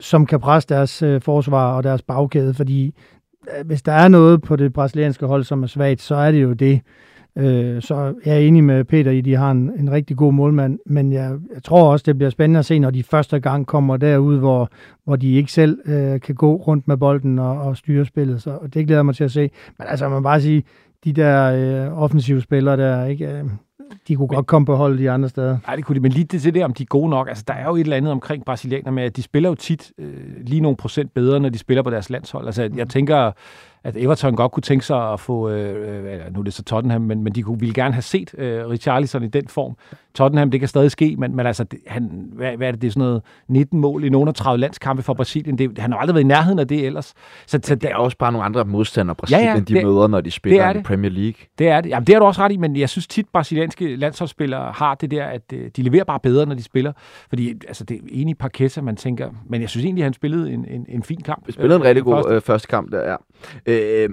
[0.00, 2.94] som kan presse deres øh, forsvar og deres bagkæde, fordi
[3.58, 6.42] øh, hvis der er noget på det brasilianske hold, som er svagt, så er det
[6.42, 6.80] jo det.
[7.38, 10.32] Øh, så jeg er enig med Peter i, at de har en, en rigtig god
[10.32, 13.66] målmand, men jeg, jeg tror også, det bliver spændende at se, når de første gang
[13.66, 14.70] kommer derud, hvor,
[15.04, 18.42] hvor de ikke selv øh, kan gå rundt med bolden og, og styre spillet.
[18.42, 19.50] Så det glæder jeg mig til at se.
[19.78, 20.62] Men altså, man bare sige,
[21.04, 21.52] de der
[21.86, 23.44] øh, offensive spillere der, ikke, øh,
[24.08, 25.58] de kunne godt komme på hold de andre steder.
[25.66, 27.28] Nej, det kunne de, men lige det til det, om de er gode nok.
[27.28, 29.92] Altså, der er jo et eller andet omkring brasilianer med, at de spiller jo tit
[29.98, 32.46] øh, lige nogle procent bedre, når de spiller på deres landshold.
[32.46, 33.32] Altså, jeg tænker,
[33.88, 37.00] at Everton godt kunne tænke sig at få, øh, øh, nu er det så Tottenham,
[37.00, 39.76] men, men de kunne, ville gerne have set øh, Richarlison i den form.
[40.14, 42.88] Tottenham, det kan stadig ske, men, men altså, det, han, hvad, hvad er det, det
[42.88, 45.58] er sådan noget 19 mål i nogle af 30 landskampe for Brasilien.
[45.58, 47.14] Det, han har aldrig været i nærheden af det ellers.
[47.46, 50.06] Så, så det er også bare nogle andre modstandere, Brasilien, ja, ja, de det, møder,
[50.06, 50.80] når de spiller det det.
[50.80, 51.34] i Premier League.
[51.58, 51.90] Det er det.
[51.90, 55.10] Jamen, det har du også ret i, men jeg synes tit, brasilianske landsholdsspillere har det
[55.10, 56.92] der, at øh, de leverer bare bedre, når de spiller.
[57.28, 60.64] Fordi altså, det er enig Parkessa, man tænker, men jeg synes egentlig, han spillede en,
[60.68, 61.44] en, en fin kamp.
[61.44, 62.34] Han spillede en rigtig god første.
[62.34, 63.16] Øh, første kamp, der er.
[63.66, 64.10] Øh, Øh,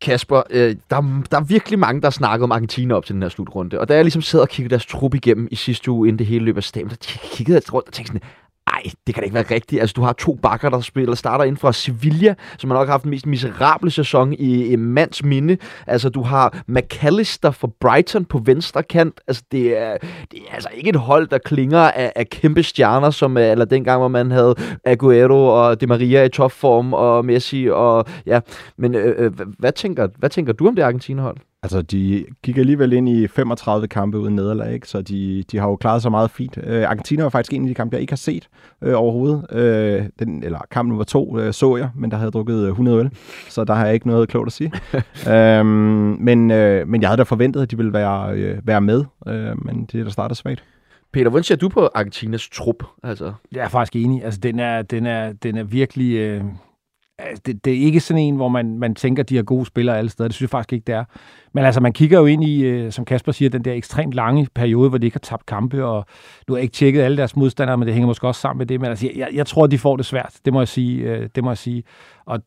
[0.00, 3.28] Kasper, øh, der, der er virkelig mange, der snakker om Argentina op til den her
[3.28, 3.80] slutrunde.
[3.80, 6.26] Og da jeg ligesom sad og kiggede deres trup igennem i sidste uge, inden det
[6.26, 6.96] hele løb af stamen, der
[7.32, 8.28] kiggede jeg rundt og tænkte sådan,
[8.66, 9.80] ej, det kan da ikke være rigtigt.
[9.80, 13.02] Altså, du har to bakker, der spiller, starter ind fra Sevilla, som har nok haft
[13.02, 15.56] den mest miserable sæson i, i mands minde.
[15.86, 19.20] Altså, du har McAllister fra Brighton på venstre kant.
[19.26, 19.96] Altså, det er,
[20.30, 23.64] det er altså ikke et hold, der klinger af, af kæmpe stjerner, som øh, eller
[23.64, 24.54] dengang, hvor man havde
[24.84, 28.40] Aguero og De Maria i topform, og Messi, og ja.
[28.76, 31.36] Men øh, øh hvad, tænker, hvad tænker du om det Argentina-hold?
[31.64, 34.88] Altså, de gik alligevel ind i 35 kampe uden nederlag, ikke?
[34.88, 36.58] så de, de har jo klaret sig meget fint.
[36.64, 38.48] Øh, Argentina var faktisk en af de kampe, jeg ikke har set
[38.82, 39.46] øh, overhovedet.
[39.52, 42.98] Øh, den, eller kamp nummer to øh, så jeg, men der havde jeg drukket 100
[42.98, 43.10] øl,
[43.48, 44.72] så der har jeg ikke noget klogt at sige.
[45.34, 45.66] øhm,
[46.20, 49.64] men, øh, men jeg havde da forventet, at de ville være, øh, være med, øh,
[49.64, 50.64] men det er der startet svagt.
[51.12, 52.84] Peter, hvordan ser du på Argentinas trup?
[53.02, 53.32] Altså?
[53.52, 54.24] Jeg er faktisk enig.
[54.24, 56.16] Altså, den, er, den, er, den er virkelig...
[56.16, 56.44] Øh
[57.28, 59.98] Altså, det, det er ikke sådan en, hvor man, man tænker, de har gode spillere
[59.98, 60.28] alle steder.
[60.28, 61.04] Det synes jeg faktisk ikke, det er.
[61.52, 64.48] Men altså, man kigger jo ind i, øh, som Kasper siger, den der ekstremt lange
[64.54, 66.04] periode, hvor de ikke har tabt kampe, og
[66.48, 68.80] nu har ikke tjekket alle deres modstandere, men det hænger måske også sammen med det.
[68.80, 70.34] Men altså, jeg, jeg tror, de får det svært.
[70.44, 71.02] Det må jeg sige.
[71.02, 71.82] Øh, det må jeg sige.
[72.26, 72.40] Og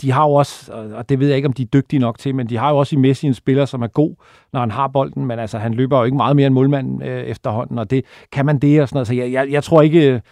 [0.00, 2.34] de har jo også, og det ved jeg ikke, om de er dygtige nok til,
[2.34, 4.14] men de har jo også i Messi en spiller, som er god,
[4.52, 7.24] når han har bolden, men altså, han løber jo ikke meget mere end målmanden øh,
[7.24, 9.06] efterhånden, og det kan man det og sådan noget.
[9.06, 10.22] Så jeg, jeg, jeg tror ikke,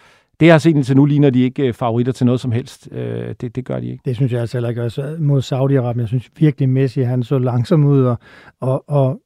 [0.41, 2.89] det jeg har set indtil nu, ligner de ikke øh, favoritter til noget som helst.
[2.91, 4.01] Øh, det, det gør de ikke.
[4.05, 5.99] Det synes jeg altså heller ikke også mod Saudi-Arabien.
[5.99, 8.17] Jeg synes virkelig, Messi han så langsom ud, og,
[8.61, 9.21] og, og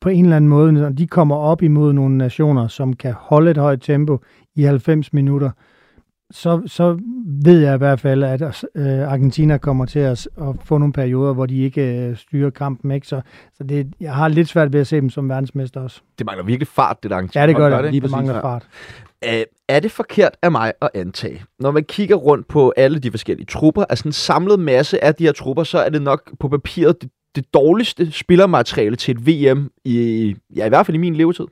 [0.00, 3.50] på en eller anden måde, når de kommer op imod nogle nationer, som kan holde
[3.50, 4.20] et højt tempo
[4.56, 5.50] i 90 minutter,
[6.30, 6.98] så, så
[7.44, 11.32] ved jeg i hvert fald, at øh, Argentina kommer til at, at få nogle perioder,
[11.32, 12.90] hvor de ikke øh, styrer kampen.
[12.90, 13.06] Ikke?
[13.06, 13.20] Så,
[13.54, 16.00] så det, jeg har lidt svært ved at se dem som verdensmester også.
[16.18, 17.40] Det mangler virkelig fart, det der Argentina.
[17.40, 17.84] Ja, det gør det.
[17.84, 17.92] det.
[17.92, 18.66] Lige det mangler fart.
[19.26, 23.10] Uh, er det forkert af mig at antage, når man kigger rundt på alle de
[23.10, 26.48] forskellige trupper, altså en samlet masse af de her trupper, så er det nok på
[26.48, 31.16] papiret det, det dårligste spillermateriale til et VM, i, ja, i hvert fald i min
[31.16, 31.46] levetid?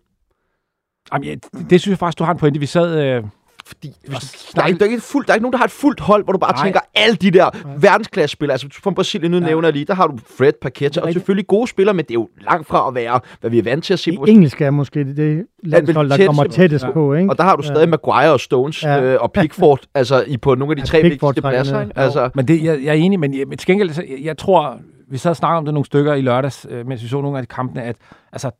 [1.12, 1.34] Jamen, ja,
[1.70, 2.60] det synes jeg faktisk, du har en pointe.
[2.60, 3.04] Vi sad...
[3.04, 3.24] Øh
[3.66, 5.58] fordi hvis, der, er, ikke- der, er ikke et fuldt, der er ikke nogen, der
[5.58, 6.64] har et fuldt hold, hvor du bare Nej.
[6.64, 7.50] tænker, alle de der
[7.80, 9.44] verdensklasse-spillere, altså fra Brasilien, nu Ja.
[9.46, 12.14] nævner jeg lige, der har du Fred, Paqueta, og selvfølgelig gode spillere, men det er
[12.14, 14.60] jo langt fra at være, hvad vi er vant til at se på I engelsk
[14.60, 16.50] er måske det, landshold, der kommer på.
[16.50, 16.90] tættest Ja.
[16.90, 17.30] på, ikke?
[17.30, 19.02] Og der har du stadig Maguire og Stones Ja.
[19.02, 21.86] øh, og Pickford, altså i på nogle af de Ja, tre vigtigste pladser.
[21.96, 23.90] Altså, Men det, jeg, jeg er enig, men jeg, men til gengæld,
[24.22, 24.78] jeg tror,
[25.10, 27.38] vi sad og snakkede om det nogle stykker i lørdags, øh, mens vi så nogle
[27.38, 27.96] af de kampene, at
[28.32, 28.50] altså,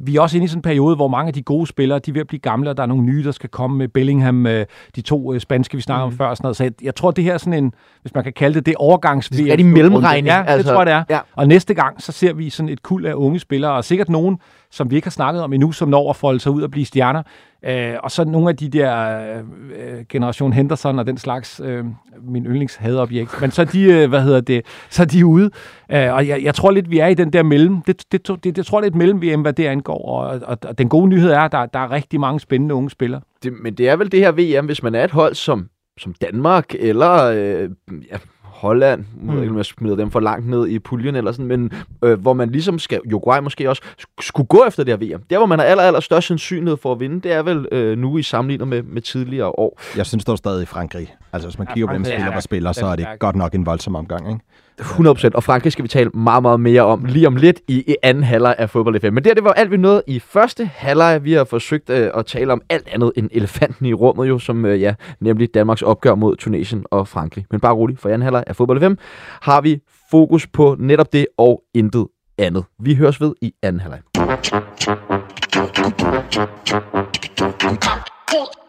[0.00, 2.10] vi er også inde i sådan en periode, hvor mange af de gode spillere, de
[2.10, 4.46] er ved at blive gamle, og der er nogle nye, der skal komme med Bellingham,
[4.46, 4.66] øh,
[4.96, 6.12] de to øh, spanske, vi snakker mm.
[6.12, 6.56] om før og sådan noget.
[6.56, 7.72] Så jeg, jeg tror, det her er sådan en,
[8.02, 10.26] hvis man kan kalde det, det overgangs det er de mellemregning.
[10.26, 11.04] Ja, det tror jeg, det er.
[11.10, 11.20] Ja.
[11.36, 14.38] Og næste gang, så ser vi sådan et kuld af unge spillere, og sikkert nogen,
[14.74, 16.86] som vi ikke har snakket om endnu, som når at folde sig ud og blive
[16.86, 17.22] stjerner.
[17.64, 21.84] Øh, og så nogle af de der øh, øh, generation Henderson og den slags, øh,
[22.22, 23.40] min yndlingshadeobjekt.
[23.40, 25.50] Men så er de, øh, hvad hedder det, så er de ude.
[25.92, 27.82] Øh, og jeg, jeg tror lidt, vi er i den der mellem.
[27.82, 30.08] Det, det, det, det, tror jeg lidt mellem VM, hvad det angår.
[30.08, 32.90] Og, og, og den gode nyhed er, at der, der er rigtig mange spændende unge
[32.90, 33.20] spillere.
[33.42, 35.68] det, men det er vel det her VM, hvis man er et hold som,
[35.98, 37.70] som Danmark eller øh,
[38.10, 38.16] ja,
[38.54, 39.26] Holland, mm.
[39.26, 41.70] jeg ved ikke, om jeg smider dem for langt ned i puljen eller sådan, men
[42.04, 45.22] øh, hvor man ligesom skal, Uruguay måske også, sk- skulle gå efter det her VM.
[45.30, 47.98] Der, hvor man har aller, aller størst sandsynlighed for at vinde, det er vel øh,
[47.98, 49.80] nu i sammenligning med, med tidligere år.
[49.96, 51.14] Jeg synes dog stadig i Frankrig.
[51.32, 53.36] Altså, hvis man Ja, kigger på dem er spiller, der spiller, så er det godt
[53.36, 54.40] nok en voldsom omgang, ikke?
[54.80, 57.94] 100%, og Frankrig skal vi tale meget, meget mere om lige om lidt i, i
[58.02, 59.06] anden halvleg af fodbold FM.
[59.06, 61.24] Men det, her, det var alt, vi nåede i første halvleg.
[61.24, 64.64] Vi har forsøgt øh, at tale om alt andet end elefanten i rummet, jo, som
[64.64, 67.46] øh, ja, nemlig Danmarks opgør mod Tunesien og Frankrig.
[67.50, 68.94] Men bare rolig, for i anden halvleg af fodbold FM
[69.40, 72.06] har vi fokus på netop det og intet
[72.38, 72.64] andet.
[72.80, 74.00] Vi høres ved i anden halvleg.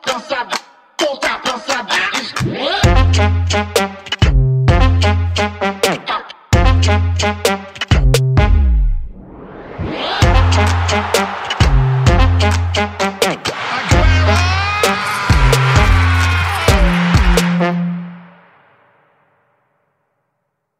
[0.07, 1.54] Dançar